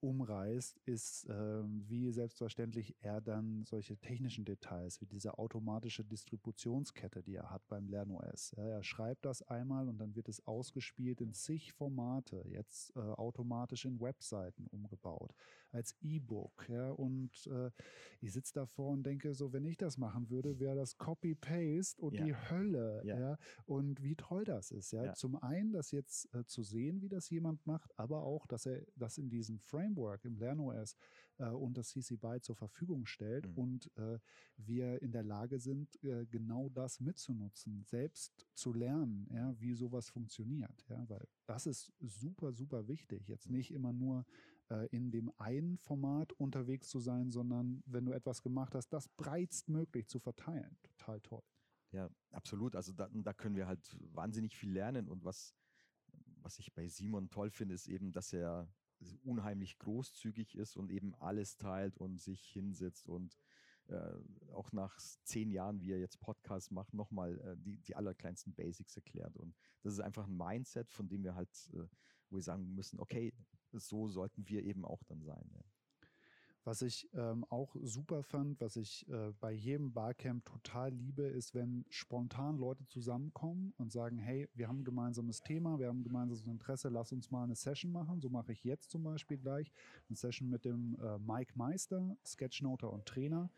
umreißt, 0.00 0.78
ist, 0.84 1.28
äh, 1.28 1.62
wie 1.64 2.10
selbstverständlich 2.10 2.94
er 3.00 3.20
dann 3.20 3.64
solche 3.64 3.96
technischen 3.96 4.44
Details 4.44 5.00
wie 5.00 5.06
diese 5.06 5.38
automatische 5.38 6.04
Distributionskette, 6.04 7.22
die 7.22 7.34
er 7.34 7.50
hat 7.50 7.66
beim 7.68 7.88
LernOS. 7.88 8.52
Ja, 8.56 8.64
er 8.64 8.82
schreibt 8.82 9.24
das 9.24 9.42
einmal 9.42 9.88
und 9.88 9.98
dann 9.98 10.14
wird 10.14 10.28
es 10.28 10.46
ausgespielt 10.46 11.20
in 11.20 11.32
zig 11.32 11.72
Formate, 11.72 12.44
jetzt 12.48 12.94
äh, 12.96 13.00
automatisch 13.00 13.84
in 13.84 14.00
Webseiten 14.00 14.66
umgebaut, 14.68 15.34
als 15.72 15.96
E-Book. 16.00 16.68
Ja, 16.68 16.90
und 16.90 17.46
äh, 17.46 17.70
ich 18.20 18.32
sitze 18.32 18.54
davor 18.54 18.90
und 18.90 19.04
denke, 19.04 19.34
so, 19.34 19.52
wenn 19.52 19.64
ich 19.64 19.76
das 19.76 19.98
machen 19.98 20.30
würde, 20.30 20.58
wäre 20.60 20.76
das 20.76 20.96
Copy-Paste 20.98 22.00
und 22.00 22.14
ja. 22.14 22.24
die 22.24 22.34
Hölle. 22.34 23.02
Ja. 23.04 23.18
ja. 23.18 23.38
Und 23.66 24.02
wie 24.02 24.16
toll 24.16 24.44
das 24.44 24.70
ist. 24.70 24.92
Ja. 24.92 25.04
ja. 25.04 25.14
Zum 25.14 25.36
einen, 25.36 25.72
das 25.72 25.90
jetzt 25.90 26.32
äh, 26.34 26.44
zu 26.44 26.62
sehen, 26.62 27.02
wie 27.02 27.08
das 27.08 27.30
jemand 27.30 27.66
macht, 27.66 27.98
aber 27.98 28.22
auch, 28.22 28.46
dass 28.46 28.66
er 28.66 28.82
das 28.96 29.18
in 29.18 29.28
diesem 29.28 29.58
Frame 29.58 29.88
Framework 29.88 30.24
im 30.24 30.36
LernOS 30.36 30.96
äh, 31.38 31.48
und 31.48 31.76
das 31.76 31.88
CC 31.90 32.16
BY 32.16 32.40
zur 32.40 32.56
Verfügung 32.56 33.06
stellt 33.06 33.46
mhm. 33.46 33.58
und 33.58 33.96
äh, 33.96 34.18
wir 34.56 35.00
in 35.02 35.12
der 35.12 35.22
Lage 35.22 35.58
sind, 35.58 36.02
äh, 36.02 36.26
genau 36.26 36.68
das 36.68 37.00
mitzunutzen, 37.00 37.84
selbst 37.84 38.46
zu 38.54 38.72
lernen, 38.72 39.28
ja, 39.32 39.54
wie 39.60 39.74
sowas 39.74 40.10
funktioniert. 40.10 40.84
Ja, 40.88 41.08
weil 41.08 41.26
das 41.46 41.66
ist 41.66 41.92
super, 42.00 42.52
super 42.52 42.88
wichtig. 42.88 43.28
Jetzt 43.28 43.50
nicht 43.50 43.72
immer 43.72 43.92
nur 43.92 44.26
in 44.90 45.10
dem 45.10 45.32
einen 45.38 45.78
Format 45.78 46.32
unterwegs 46.34 46.88
zu 46.88 47.00
sein, 47.00 47.30
sondern 47.30 47.82
wenn 47.86 48.04
du 48.04 48.12
etwas 48.12 48.42
gemacht 48.42 48.74
hast, 48.74 48.90
das 48.90 49.08
breitstmöglich 49.08 50.08
zu 50.08 50.18
verteilen. 50.18 50.76
Total 50.82 51.20
toll. 51.20 51.42
Ja, 51.92 52.10
absolut. 52.32 52.76
Also 52.76 52.92
da, 52.92 53.08
da 53.10 53.32
können 53.32 53.56
wir 53.56 53.66
halt 53.66 53.96
wahnsinnig 54.12 54.56
viel 54.56 54.72
lernen 54.72 55.08
und 55.08 55.24
was 55.24 55.54
was 56.42 56.58
ich 56.58 56.72
bei 56.72 56.88
Simon 56.88 57.30
toll 57.30 57.50
finde, 57.50 57.74
ist 57.74 57.88
eben, 57.88 58.12
dass 58.12 58.32
er 58.32 58.68
unheimlich 59.22 59.78
großzügig 59.78 60.56
ist 60.56 60.76
und 60.76 60.90
eben 60.90 61.14
alles 61.16 61.56
teilt 61.56 61.98
und 61.98 62.20
sich 62.20 62.40
hinsetzt 62.40 63.08
und 63.08 63.38
äh, 63.88 64.14
auch 64.52 64.72
nach 64.72 64.98
zehn 65.22 65.50
Jahren, 65.50 65.80
wie 65.80 65.92
er 65.92 65.98
jetzt 65.98 66.20
Podcasts 66.20 66.70
macht, 66.70 66.92
nochmal 66.94 67.38
äh, 67.40 67.56
die, 67.58 67.78
die 67.78 67.94
allerkleinsten 67.94 68.54
Basics 68.54 68.96
erklärt. 68.96 69.36
Und 69.36 69.54
das 69.82 69.92
ist 69.92 70.00
einfach 70.00 70.26
ein 70.26 70.36
Mindset, 70.36 70.90
von 70.90 71.08
dem 71.08 71.22
wir 71.22 71.34
halt, 71.34 71.50
äh, 71.74 71.86
wo 72.28 72.36
wir 72.36 72.42
sagen 72.42 72.74
müssen, 72.74 72.98
okay, 72.98 73.32
so 73.78 74.08
sollten 74.08 74.48
wir 74.48 74.64
eben 74.64 74.84
auch 74.84 75.02
dann 75.04 75.22
sein. 75.22 75.50
Ja. 75.54 75.62
Was 76.68 76.82
ich 76.82 77.08
ähm, 77.14 77.46
auch 77.48 77.74
super 77.82 78.22
fand, 78.22 78.60
was 78.60 78.76
ich 78.76 79.08
äh, 79.08 79.32
bei 79.40 79.52
jedem 79.52 79.94
Barcamp 79.94 80.44
total 80.44 80.92
liebe, 80.92 81.22
ist, 81.22 81.54
wenn 81.54 81.86
spontan 81.88 82.58
Leute 82.58 82.86
zusammenkommen 82.88 83.72
und 83.78 83.90
sagen, 83.90 84.18
hey, 84.18 84.50
wir 84.52 84.68
haben 84.68 84.80
ein 84.80 84.84
gemeinsames 84.84 85.40
Thema, 85.40 85.78
wir 85.78 85.88
haben 85.88 86.00
ein 86.00 86.04
gemeinsames 86.04 86.42
Interesse, 86.42 86.90
lass 86.90 87.10
uns 87.10 87.30
mal 87.30 87.44
eine 87.44 87.54
Session 87.54 87.90
machen. 87.90 88.20
So 88.20 88.28
mache 88.28 88.52
ich 88.52 88.64
jetzt 88.64 88.90
zum 88.90 89.02
Beispiel 89.02 89.38
gleich 89.38 89.72
eine 90.10 90.16
Session 90.16 90.50
mit 90.50 90.66
dem 90.66 90.98
äh, 91.00 91.18
Mike 91.18 91.54
Meister, 91.54 92.18
Sketchnoter 92.22 92.92
und 92.92 93.06
Trainer. 93.06 93.48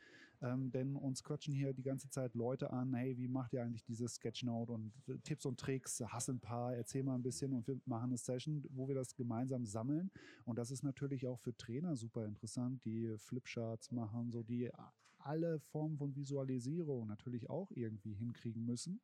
Ähm, 0.43 0.71
denn 0.71 0.97
uns 0.97 1.23
quatschen 1.23 1.53
hier 1.53 1.75
die 1.75 1.83
ganze 1.83 2.09
Zeit 2.09 2.35
Leute 2.35 2.73
an, 2.73 2.95
hey, 2.95 3.17
wie 3.19 3.29
macht 3.29 3.53
ihr 3.53 3.63
eigentlich 3.63 3.85
dieses 3.85 4.15
Sketchnote 4.15 4.73
und 4.73 4.93
Tipps 5.23 5.45
und 5.45 5.61
Tricks, 5.61 6.03
hast 6.07 6.31
ein 6.31 6.41
paar, 6.41 6.75
erzähl 6.75 7.03
mal 7.03 7.15
ein 7.15 7.23
bisschen 7.23 7.53
und 7.53 7.67
wir 7.67 7.79
machen 7.85 8.11
eine 8.11 8.17
Session, 8.17 8.65
wo 8.71 8.89
wir 8.89 8.95
das 8.95 9.15
gemeinsam 9.15 9.67
sammeln. 9.67 10.11
Und 10.45 10.57
das 10.59 10.71
ist 10.71 10.83
natürlich 10.83 11.27
auch 11.27 11.39
für 11.39 11.55
Trainer 11.57 11.97
super 11.97 12.25
interessant, 12.25 12.85
die 12.85 13.15
Flipcharts 13.19 13.93
machen, 13.93 14.31
so 14.31 14.43
die 14.43 14.71
alle 15.19 15.61
Formen 15.61 15.99
von 15.99 16.17
Visualisierung 16.17 17.07
natürlich 17.07 17.51
auch 17.51 17.71
irgendwie 17.73 18.15
hinkriegen 18.15 18.65
müssen 18.65 19.03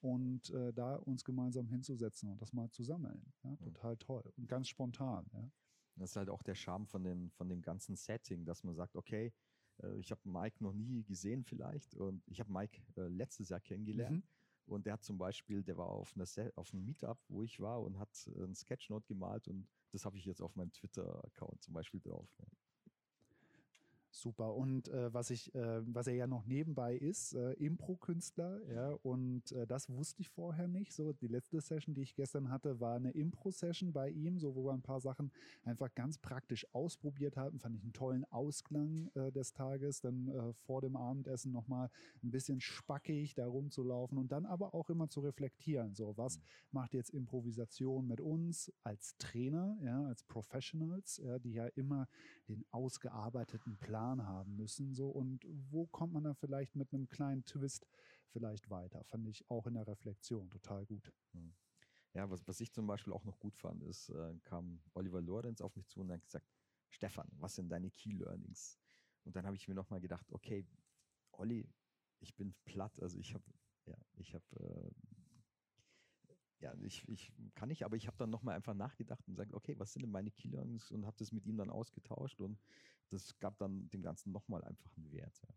und 0.00 0.50
äh, 0.50 0.72
da 0.72 0.96
uns 0.96 1.24
gemeinsam 1.24 1.68
hinzusetzen 1.68 2.30
und 2.30 2.40
das 2.40 2.52
mal 2.52 2.70
zu 2.70 2.82
sammeln. 2.82 3.32
Ja, 3.42 3.56
total 3.56 3.96
toll 3.96 4.32
und 4.36 4.48
ganz 4.48 4.68
spontan. 4.68 5.26
Ja. 5.32 5.50
Das 5.96 6.10
ist 6.10 6.16
halt 6.16 6.30
auch 6.30 6.42
der 6.42 6.54
Charme 6.54 6.86
von, 6.86 7.02
den, 7.02 7.30
von 7.30 7.48
dem 7.48 7.60
ganzen 7.60 7.96
Setting, 7.96 8.44
dass 8.44 8.62
man 8.62 8.74
sagt, 8.74 8.96
okay, 8.96 9.32
ich 9.98 10.10
habe 10.10 10.20
Mike 10.24 10.62
noch 10.62 10.72
nie 10.72 11.04
gesehen 11.04 11.44
vielleicht 11.44 11.94
und 11.94 12.22
ich 12.26 12.40
habe 12.40 12.52
Mike 12.52 12.80
äh, 12.96 13.08
letztes 13.08 13.48
Jahr 13.48 13.60
kennengelernt. 13.60 14.24
Mhm. 14.24 14.28
Und 14.66 14.84
der 14.84 14.94
hat 14.94 15.02
zum 15.02 15.16
Beispiel, 15.16 15.62
der 15.62 15.78
war 15.78 15.88
auf, 15.88 16.14
einer 16.14 16.26
auf 16.56 16.74
einem 16.74 16.84
Meetup, 16.84 17.18
wo 17.28 17.42
ich 17.42 17.58
war 17.58 17.80
und 17.82 17.98
hat 17.98 18.10
äh, 18.26 18.44
ein 18.44 18.54
Sketchnote 18.54 19.06
gemalt 19.06 19.48
und 19.48 19.66
das 19.92 20.04
habe 20.04 20.18
ich 20.18 20.24
jetzt 20.24 20.42
auf 20.42 20.54
meinem 20.56 20.72
Twitter-Account 20.72 21.62
zum 21.62 21.74
Beispiel 21.74 22.00
drauf. 22.00 22.28
Super. 24.10 24.54
Und 24.54 24.88
äh, 24.88 25.12
was 25.12 25.30
ich, 25.30 25.54
äh, 25.54 25.80
was 25.94 26.06
er 26.06 26.14
ja 26.14 26.26
noch 26.26 26.46
nebenbei 26.46 26.96
ist, 26.96 27.34
äh, 27.34 27.52
Impro-Künstler, 27.52 28.60
ja, 28.72 28.90
und 29.02 29.52
äh, 29.52 29.66
das 29.66 29.90
wusste 29.90 30.22
ich 30.22 30.30
vorher 30.30 30.66
nicht. 30.66 30.92
So, 30.92 31.12
die 31.12 31.28
letzte 31.28 31.60
Session, 31.60 31.94
die 31.94 32.02
ich 32.02 32.14
gestern 32.14 32.50
hatte, 32.50 32.80
war 32.80 32.96
eine 32.96 33.10
Impro-Session 33.10 33.92
bei 33.92 34.10
ihm, 34.10 34.38
so 34.38 34.54
wo 34.54 34.64
wir 34.64 34.72
ein 34.72 34.82
paar 34.82 35.00
Sachen 35.00 35.30
einfach 35.62 35.94
ganz 35.94 36.18
praktisch 36.18 36.66
ausprobiert 36.74 37.36
haben. 37.36 37.58
Fand 37.60 37.76
ich 37.76 37.82
einen 37.82 37.92
tollen 37.92 38.24
Ausklang 38.26 39.10
äh, 39.14 39.30
des 39.30 39.52
Tages. 39.52 40.00
Dann 40.00 40.28
äh, 40.28 40.52
vor 40.54 40.80
dem 40.80 40.96
Abendessen 40.96 41.52
nochmal 41.52 41.90
ein 42.22 42.30
bisschen 42.30 42.60
spackig 42.60 43.34
da 43.34 43.46
rumzulaufen 43.46 44.18
und 44.18 44.32
dann 44.32 44.46
aber 44.46 44.74
auch 44.74 44.88
immer 44.88 45.08
zu 45.08 45.20
reflektieren. 45.20 45.94
So, 45.94 46.16
was 46.16 46.38
mhm. 46.38 46.42
macht 46.72 46.94
jetzt 46.94 47.10
Improvisation 47.10 48.06
mit 48.06 48.20
uns 48.20 48.72
als 48.82 49.16
Trainer, 49.18 49.78
ja, 49.82 50.06
als 50.06 50.24
Professionals, 50.24 51.20
ja, 51.22 51.38
die 51.38 51.52
ja 51.52 51.66
immer 51.66 52.08
den 52.48 52.64
ausgearbeiteten 52.70 53.78
Plan 53.78 54.26
haben 54.26 54.56
müssen. 54.56 54.94
So, 54.94 55.08
und 55.08 55.44
wo 55.70 55.86
kommt 55.86 56.12
man 56.12 56.24
da 56.24 56.34
vielleicht 56.34 56.74
mit 56.76 56.92
einem 56.92 57.08
kleinen 57.08 57.44
Twist 57.44 57.86
vielleicht 58.30 58.70
weiter? 58.70 59.04
Fand 59.04 59.28
ich 59.28 59.48
auch 59.50 59.66
in 59.66 59.74
der 59.74 59.86
Reflexion 59.86 60.50
total 60.50 60.86
gut. 60.86 61.12
Hm. 61.32 61.54
Ja, 62.14 62.30
was, 62.30 62.46
was 62.48 62.60
ich 62.60 62.72
zum 62.72 62.86
Beispiel 62.86 63.12
auch 63.12 63.24
noch 63.24 63.38
gut 63.38 63.56
fand, 63.56 63.82
ist, 63.82 64.08
äh, 64.08 64.34
kam 64.44 64.80
Oliver 64.94 65.20
Lorenz 65.20 65.60
auf 65.60 65.76
mich 65.76 65.86
zu 65.88 66.00
und 66.00 66.10
hat 66.10 66.24
gesagt, 66.24 66.46
Stefan, 66.88 67.28
was 67.36 67.54
sind 67.54 67.68
deine 67.68 67.90
Key 67.90 68.12
Learnings? 68.12 68.78
Und 69.24 69.36
dann 69.36 69.44
habe 69.44 69.56
ich 69.56 69.68
mir 69.68 69.74
nochmal 69.74 70.00
gedacht, 70.00 70.32
okay, 70.32 70.66
Olli, 71.32 71.68
ich 72.20 72.34
bin 72.34 72.54
platt, 72.64 73.00
also 73.00 73.18
ich 73.18 73.34
habe, 73.34 73.44
ja, 73.86 73.96
ich 74.14 74.34
habe 74.34 74.44
äh, 74.58 74.90
ja, 76.60 76.74
ich, 76.82 77.08
ich 77.08 77.32
kann 77.54 77.68
nicht, 77.68 77.84
aber 77.84 77.96
ich 77.96 78.06
habe 78.06 78.16
dann 78.16 78.30
nochmal 78.30 78.56
einfach 78.56 78.74
nachgedacht 78.74 79.26
und 79.26 79.34
gesagt, 79.34 79.54
okay, 79.54 79.78
was 79.78 79.92
sind 79.92 80.02
denn 80.02 80.10
meine 80.10 80.30
Key 80.30 80.48
Learnings 80.48 80.90
und 80.90 81.06
habe 81.06 81.16
das 81.18 81.32
mit 81.32 81.46
ihm 81.46 81.56
dann 81.56 81.70
ausgetauscht 81.70 82.40
und 82.40 82.58
das 83.10 83.38
gab 83.38 83.58
dann 83.58 83.88
dem 83.90 84.02
Ganzen 84.02 84.32
nochmal 84.32 84.64
einfach 84.64 84.96
einen 84.96 85.12
Wert. 85.12 85.40
Ja. 85.48 85.54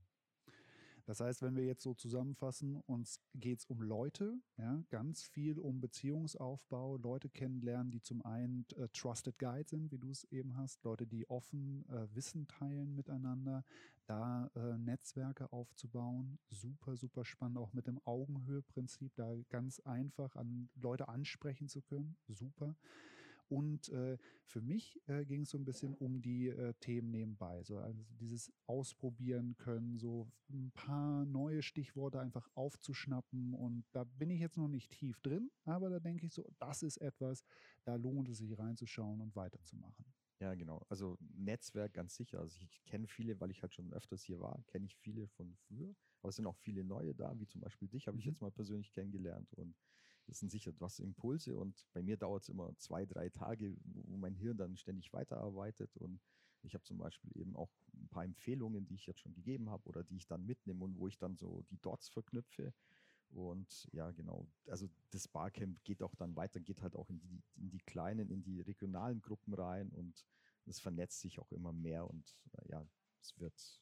Das 1.06 1.20
heißt, 1.20 1.42
wenn 1.42 1.56
wir 1.56 1.66
jetzt 1.66 1.84
so 1.84 1.94
zusammenfassen, 1.94 2.78
uns 2.86 3.20
geht 3.36 3.60
es 3.60 3.66
um 3.66 3.82
Leute, 3.82 4.40
ja, 4.58 4.84
ganz 4.90 5.24
viel 5.24 5.60
um 5.60 5.82
Beziehungsaufbau, 5.82 6.98
Leute 6.98 7.30
kennenlernen, 7.30 7.92
die 7.92 8.02
zum 8.02 8.24
einen 8.24 8.66
äh, 8.76 8.88
Trusted 8.90 9.38
Guide 9.40 9.70
sind, 9.70 9.92
wie 9.92 9.98
du 9.98 10.12
es 10.12 10.24
eben 10.26 10.58
hast, 10.58 10.84
Leute, 10.84 11.08
die 11.08 11.30
offen 11.30 11.86
äh, 11.90 12.08
Wissen 12.16 12.48
teilen 12.48 12.96
miteinander, 12.96 13.64
da 14.06 14.50
äh, 14.56 14.78
Netzwerke 14.78 15.52
aufzubauen, 15.52 16.40
super, 16.50 16.98
super 16.98 17.26
spannend, 17.26 17.58
auch 17.58 17.74
mit 17.74 17.88
dem 17.88 18.00
Augenhöhe-Prinzip, 18.06 19.14
da 19.16 19.36
ganz 19.50 19.80
einfach 19.82 20.36
an 20.36 20.70
Leute 20.76 21.08
ansprechen 21.08 21.68
zu 21.68 21.82
können, 21.82 22.18
super. 22.28 22.76
Und 23.52 23.90
äh, 23.90 24.18
für 24.46 24.62
mich 24.62 24.98
äh, 25.08 25.26
ging 25.26 25.42
es 25.42 25.50
so 25.50 25.58
ein 25.58 25.66
bisschen 25.66 25.94
um 25.96 26.22
die 26.22 26.48
äh, 26.48 26.74
Themen 26.80 27.12
nebenbei. 27.12 27.62
So, 27.64 27.80
also 27.80 28.02
dieses 28.18 28.50
Ausprobieren 28.66 29.58
können, 29.58 29.98
so 29.98 30.32
ein 30.50 30.72
paar 30.72 31.26
neue 31.26 31.62
Stichworte 31.62 32.22
einfach 32.22 32.48
aufzuschnappen. 32.56 33.54
Und 33.54 33.84
da 33.92 34.06
bin 34.06 34.30
ich 34.30 34.40
jetzt 34.40 34.56
noch 34.56 34.70
nicht 34.70 34.94
tief 34.94 35.20
drin, 35.20 35.52
aber 35.66 35.90
da 35.90 36.00
denke 36.00 36.26
ich 36.26 36.34
so, 36.34 36.50
das 36.60 36.82
ist 36.82 36.96
etwas, 36.96 37.44
da 37.84 37.96
lohnt 37.96 38.30
es 38.30 38.38
sich 38.38 38.58
reinzuschauen 38.58 39.20
und 39.20 39.36
weiterzumachen. 39.36 40.06
Ja, 40.40 40.56
genau. 40.56 40.86
Also 40.88 41.18
Netzwerk 41.20 41.94
ganz 41.94 42.16
sicher. 42.16 42.40
Also 42.40 42.58
ich 42.62 42.86
kenne 42.86 43.06
viele, 43.06 43.38
weil 43.42 43.52
ich 43.52 43.62
halt 43.62 43.74
schon 43.74 43.92
öfters 43.92 44.24
hier 44.24 44.40
war, 44.40 44.64
kenne 44.68 44.86
ich 44.86 44.96
viele 44.96 45.28
von 45.28 45.54
früher. 45.68 45.94
Aber 46.22 46.30
es 46.30 46.38
sind 46.38 46.48
auch 46.48 46.56
viele 46.56 46.86
neue 46.86 47.14
da, 47.14 47.38
wie 47.38 47.48
zum 47.48 47.60
Beispiel 47.60 47.90
dich 47.90 48.08
habe 48.08 48.18
ich 48.18 48.26
mhm. 48.26 48.32
jetzt 48.32 48.42
mal 48.42 48.52
persönlich 48.52 48.94
kennengelernt. 48.94 49.54
Und 49.56 49.76
das 50.32 50.40
sind 50.40 50.50
sicher 50.50 50.72
was 50.80 51.00
Impulse 51.00 51.58
und 51.58 51.86
bei 51.92 52.02
mir 52.02 52.16
dauert 52.16 52.44
es 52.44 52.50
immer 52.50 52.74
zwei, 52.78 53.06
drei 53.06 53.28
Tage, 53.28 53.76
wo 53.84 54.16
mein 54.16 54.34
Hirn 54.34 54.56
dann 54.56 54.78
ständig 54.78 55.12
weiterarbeitet 55.12 55.98
und 55.98 56.22
ich 56.64 56.74
habe 56.74 56.86
zum 56.86 56.98
Beispiel 56.98 57.36
eben 57.36 57.54
auch 57.58 57.70
ein 57.94 58.08
paar 58.08 58.24
Empfehlungen, 58.24 58.86
die 58.86 58.96
ich 58.96 59.08
jetzt 59.08 59.20
schon 59.20 59.34
gegeben 59.34 59.70
habe 59.70 59.84
oder 59.90 60.06
die 60.06 60.16
ich 60.16 60.28
dann 60.28 60.46
mitnehme 60.46 60.86
und 60.86 60.98
wo 60.98 61.10
ich 61.10 61.18
dann 61.18 61.36
so 61.36 61.66
die 61.70 61.82
Dots 61.82 62.08
verknüpfe. 62.08 62.74
Und 63.30 63.90
ja, 63.92 64.12
genau. 64.12 64.48
Also 64.68 64.88
das 65.10 65.28
Barcamp 65.28 65.84
geht 65.84 66.02
auch 66.02 66.16
dann 66.16 66.38
weiter, 66.38 66.62
geht 66.62 66.82
halt 66.82 66.96
auch 66.96 67.10
in 67.10 67.20
die, 67.20 67.44
in 67.58 67.70
die 67.70 67.80
kleinen, 67.80 68.30
in 68.30 68.42
die 68.42 68.62
regionalen 68.62 69.22
Gruppen 69.22 69.54
rein 69.54 69.90
und 69.90 70.26
es 70.66 70.80
vernetzt 70.80 71.20
sich 71.20 71.40
auch 71.40 71.52
immer 71.52 71.74
mehr 71.74 72.10
und 72.10 72.38
ja, 72.70 72.88
es 73.20 73.38
wird, 73.38 73.82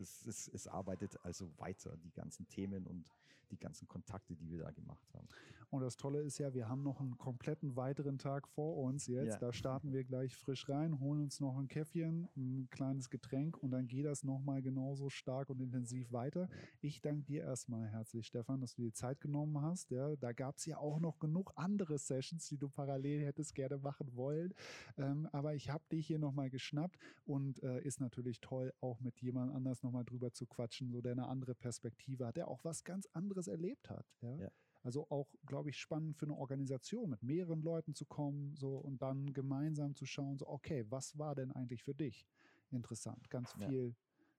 es, 0.00 0.26
es, 0.26 0.48
es 0.48 0.66
arbeitet 0.66 1.18
also 1.24 1.50
weiter, 1.58 1.96
die 1.98 2.12
ganzen 2.12 2.48
Themen 2.48 2.86
und 2.86 3.12
die 3.50 3.58
ganzen 3.58 3.88
Kontakte, 3.88 4.34
die 4.34 4.50
wir 4.50 4.58
da 4.58 4.70
gemacht 4.70 5.06
haben. 5.14 5.28
Und 5.70 5.82
das 5.82 5.96
Tolle 5.96 6.20
ist 6.20 6.38
ja, 6.38 6.52
wir 6.52 6.68
haben 6.68 6.82
noch 6.82 7.00
einen 7.00 7.16
kompletten 7.16 7.76
weiteren 7.76 8.18
Tag 8.18 8.48
vor 8.48 8.76
uns 8.78 9.06
jetzt. 9.06 9.34
Ja. 9.34 9.38
Da 9.38 9.52
starten 9.52 9.92
wir 9.92 10.02
gleich 10.02 10.34
frisch 10.34 10.68
rein, 10.68 10.98
holen 10.98 11.22
uns 11.22 11.38
noch 11.38 11.56
ein 11.56 11.68
Käffchen, 11.68 12.28
ein 12.36 12.68
kleines 12.70 13.08
Getränk 13.08 13.56
und 13.56 13.70
dann 13.70 13.86
geht 13.86 14.04
das 14.04 14.24
nochmal 14.24 14.62
genauso 14.62 15.10
stark 15.10 15.48
und 15.48 15.60
intensiv 15.60 16.10
weiter. 16.10 16.48
Ich 16.80 17.00
danke 17.00 17.22
dir 17.22 17.44
erstmal 17.44 17.86
herzlich, 17.88 18.26
Stefan, 18.26 18.60
dass 18.60 18.74
du 18.74 18.82
dir 18.82 18.92
Zeit 18.92 19.20
genommen 19.20 19.62
hast. 19.62 19.90
Ja, 19.90 20.16
da 20.16 20.32
gab 20.32 20.56
es 20.56 20.66
ja 20.66 20.78
auch 20.78 20.98
noch 20.98 21.20
genug 21.20 21.52
andere 21.54 21.98
Sessions, 21.98 22.48
die 22.48 22.58
du 22.58 22.68
parallel 22.68 23.24
hättest 23.24 23.54
gerne 23.54 23.78
machen 23.78 24.16
wollen. 24.16 24.52
Ähm, 24.96 25.28
aber 25.30 25.54
ich 25.54 25.70
habe 25.70 25.84
dich 25.92 26.08
hier 26.08 26.18
nochmal 26.18 26.50
geschnappt 26.50 26.98
und 27.26 27.62
äh, 27.62 27.80
ist 27.82 28.00
natürlich 28.00 28.40
toll, 28.40 28.72
auch 28.80 28.98
mit 29.00 29.20
jemand 29.20 29.54
anders 29.54 29.84
nochmal 29.90 30.04
drüber 30.04 30.32
zu 30.32 30.46
quatschen, 30.46 30.90
so 30.90 31.00
der 31.00 31.12
eine 31.12 31.26
andere 31.26 31.54
Perspektive 31.54 32.26
hat, 32.26 32.36
der 32.36 32.48
auch 32.48 32.64
was 32.64 32.84
ganz 32.84 33.06
anderes 33.12 33.48
erlebt 33.48 33.90
hat. 33.90 34.06
ja. 34.22 34.36
ja. 34.36 34.50
Also 34.82 35.06
auch, 35.10 35.28
glaube 35.44 35.68
ich, 35.68 35.76
spannend 35.76 36.16
für 36.16 36.24
eine 36.24 36.36
Organisation, 36.36 37.10
mit 37.10 37.22
mehreren 37.22 37.60
Leuten 37.60 37.94
zu 37.94 38.06
kommen, 38.06 38.56
so 38.56 38.78
und 38.78 39.02
dann 39.02 39.32
gemeinsam 39.34 39.94
zu 39.94 40.06
schauen, 40.06 40.38
so, 40.38 40.48
okay, 40.48 40.86
was 40.88 41.18
war 41.18 41.34
denn 41.34 41.52
eigentlich 41.52 41.82
für 41.82 41.94
dich 41.94 42.26
interessant? 42.70 43.28
Ganz 43.28 43.52
viel 43.52 43.88
ja. 43.88 43.94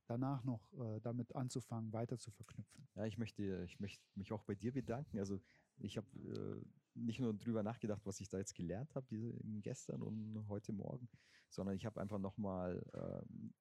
danach 0.07 0.43
noch 0.43 0.73
äh, 0.73 0.99
damit 1.01 1.35
anzufangen, 1.35 1.93
weiter 1.93 2.17
zu 2.17 2.31
verknüpfen. 2.31 2.87
Ja, 2.95 3.05
ich 3.05 3.19
möchte, 3.19 3.63
ich 3.65 3.79
möchte 3.79 4.03
mich 4.15 4.31
auch 4.33 4.43
bei 4.43 4.55
dir 4.55 4.73
bedanken. 4.73 5.19
Also 5.19 5.39
ich 5.77 5.95
habe 5.95 6.07
äh, 6.17 6.65
nicht 6.95 7.19
nur 7.19 7.35
drüber 7.35 7.61
nachgedacht, 7.61 8.01
was 8.05 8.19
ich 8.19 8.27
da 8.27 8.39
jetzt 8.39 8.55
gelernt 8.55 8.95
habe, 8.95 9.35
gestern 9.61 10.01
und 10.01 10.43
heute 10.49 10.73
Morgen, 10.73 11.07
sondern 11.49 11.75
ich 11.75 11.85
habe 11.85 12.01
einfach 12.01 12.19
nochmal 12.19 12.83
ähm, 12.95 13.53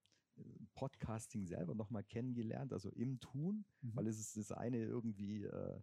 Podcasting 0.75 1.47
selber 1.47 1.75
nochmal 1.75 2.05
kennengelernt, 2.05 2.73
also 2.73 2.90
im 2.90 3.21
Tun, 3.21 3.64
mhm. 3.83 3.90
weil 3.95 4.07
es 4.07 4.19
ist 4.19 4.37
das 4.37 4.53
eine 4.53 4.79
irgendwie 4.79 5.45
äh, 5.45 5.81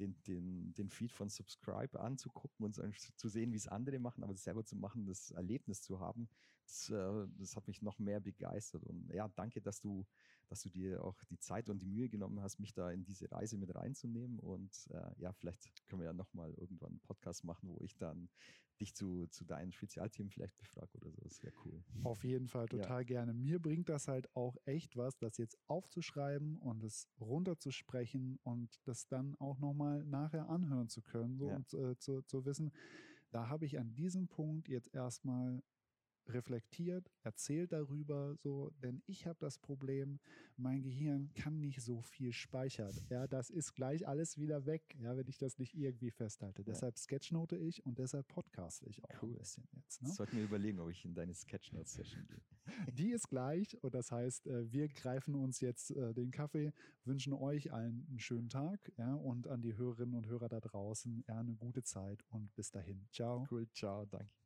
den, 0.00 0.20
den, 0.26 0.74
den 0.74 0.88
Feed 0.88 1.12
von 1.12 1.28
Subscribe 1.28 2.00
anzugucken 2.00 2.64
und 2.64 2.74
zu 2.74 3.28
sehen, 3.28 3.52
wie 3.52 3.56
es 3.56 3.68
andere 3.68 3.98
machen, 3.98 4.24
aber 4.24 4.32
das 4.32 4.44
selber 4.44 4.64
zu 4.64 4.76
machen, 4.76 5.06
das 5.06 5.30
Erlebnis 5.30 5.82
zu 5.82 6.00
haben, 6.00 6.28
das, 6.64 6.88
äh, 6.90 7.26
das 7.38 7.54
hat 7.54 7.68
mich 7.68 7.82
noch 7.82 7.98
mehr 7.98 8.20
begeistert. 8.20 8.82
Und 8.84 9.10
ja, 9.12 9.28
danke, 9.28 9.60
dass 9.60 9.80
du, 9.80 10.06
dass 10.50 10.62
du 10.62 10.68
dir 10.68 11.04
auch 11.04 11.22
die 11.30 11.38
Zeit 11.38 11.70
und 11.70 11.80
die 11.80 11.86
Mühe 11.86 12.08
genommen 12.08 12.40
hast, 12.42 12.58
mich 12.58 12.74
da 12.74 12.90
in 12.90 13.04
diese 13.04 13.30
Reise 13.30 13.56
mit 13.56 13.74
reinzunehmen. 13.74 14.40
Und 14.40 14.88
äh, 14.90 15.20
ja, 15.20 15.32
vielleicht 15.32 15.70
können 15.86 16.00
wir 16.00 16.06
ja 16.06 16.12
nochmal 16.12 16.52
irgendwann 16.54 16.90
einen 16.90 17.00
Podcast 17.00 17.44
machen, 17.44 17.68
wo 17.68 17.78
ich 17.80 17.96
dann 17.96 18.28
dich 18.80 18.94
zu, 18.94 19.26
zu 19.28 19.44
deinen 19.44 19.72
Spezialthemen 19.72 20.30
vielleicht 20.30 20.56
befrage 20.56 20.98
oder 20.98 21.12
so. 21.12 21.20
Das 21.22 21.42
wäre 21.42 21.54
cool. 21.64 21.84
Auf 22.02 22.24
jeden 22.24 22.48
Fall 22.48 22.66
total 22.66 23.02
ja. 23.02 23.06
gerne. 23.06 23.32
Mir 23.32 23.60
bringt 23.60 23.88
das 23.88 24.08
halt 24.08 24.34
auch 24.34 24.56
echt 24.64 24.96
was, 24.96 25.16
das 25.18 25.36
jetzt 25.36 25.56
aufzuschreiben 25.68 26.58
und 26.58 26.82
es 26.82 27.06
runterzusprechen 27.20 28.38
und 28.42 28.80
das 28.84 29.06
dann 29.06 29.36
auch 29.36 29.58
nochmal 29.58 30.04
nachher 30.04 30.48
anhören 30.48 30.88
zu 30.88 31.02
können 31.02 31.36
so, 31.36 31.48
ja. 31.48 31.56
und 31.56 31.72
äh, 31.74 31.96
zu, 31.98 32.22
zu 32.22 32.44
wissen, 32.44 32.72
da 33.30 33.48
habe 33.48 33.66
ich 33.66 33.78
an 33.78 33.94
diesem 33.94 34.26
Punkt 34.26 34.68
jetzt 34.68 34.92
erstmal 34.92 35.62
reflektiert, 36.32 37.10
erzählt 37.22 37.72
darüber, 37.72 38.36
so, 38.36 38.70
denn 38.82 39.02
ich 39.06 39.26
habe 39.26 39.38
das 39.40 39.58
Problem, 39.58 40.18
mein 40.56 40.82
Gehirn 40.82 41.32
kann 41.34 41.60
nicht 41.60 41.80
so 41.80 42.02
viel 42.02 42.32
speichern. 42.32 42.92
Ja, 43.08 43.26
das 43.26 43.50
ist 43.50 43.74
gleich 43.74 44.06
alles 44.06 44.38
wieder 44.38 44.66
weg, 44.66 44.82
ja, 44.98 45.16
wenn 45.16 45.28
ich 45.28 45.38
das 45.38 45.58
nicht 45.58 45.74
irgendwie 45.74 46.10
festhalte. 46.10 46.62
Ja. 46.62 46.66
Deshalb 46.66 46.98
sketchnote 46.98 47.56
ich 47.56 47.84
und 47.86 47.98
deshalb 47.98 48.28
podcaste 48.28 48.86
ich 48.88 49.02
auch 49.04 49.22
cool. 49.22 49.30
ein 49.30 49.38
bisschen 49.38 49.68
jetzt. 49.72 50.02
Ne? 50.02 50.08
Sollten 50.10 50.36
wir 50.36 50.44
überlegen, 50.44 50.78
ob 50.80 50.90
ich 50.90 51.04
in 51.04 51.14
deine 51.14 51.34
Sketchnote-Session 51.34 52.26
gehe. 52.26 52.42
Die 52.94 53.10
ist 53.10 53.28
gleich 53.28 53.82
und 53.82 53.94
das 53.94 54.12
heißt, 54.12 54.46
äh, 54.46 54.72
wir 54.72 54.88
greifen 54.88 55.34
uns 55.34 55.60
jetzt 55.60 55.90
äh, 55.90 56.12
den 56.14 56.30
Kaffee, 56.30 56.72
wünschen 57.04 57.32
euch 57.32 57.72
allen 57.72 58.06
einen 58.08 58.20
schönen 58.20 58.48
Tag 58.48 58.92
ja, 58.96 59.14
und 59.14 59.48
an 59.48 59.62
die 59.62 59.76
Hörerinnen 59.76 60.14
und 60.14 60.26
Hörer 60.26 60.48
da 60.48 60.60
draußen 60.60 61.24
ja, 61.26 61.38
eine 61.38 61.54
gute 61.54 61.82
Zeit 61.82 62.22
und 62.28 62.54
bis 62.54 62.70
dahin. 62.70 63.06
Ciao. 63.12 63.46
Cool, 63.50 63.68
ciao, 63.72 64.06
danke. 64.06 64.39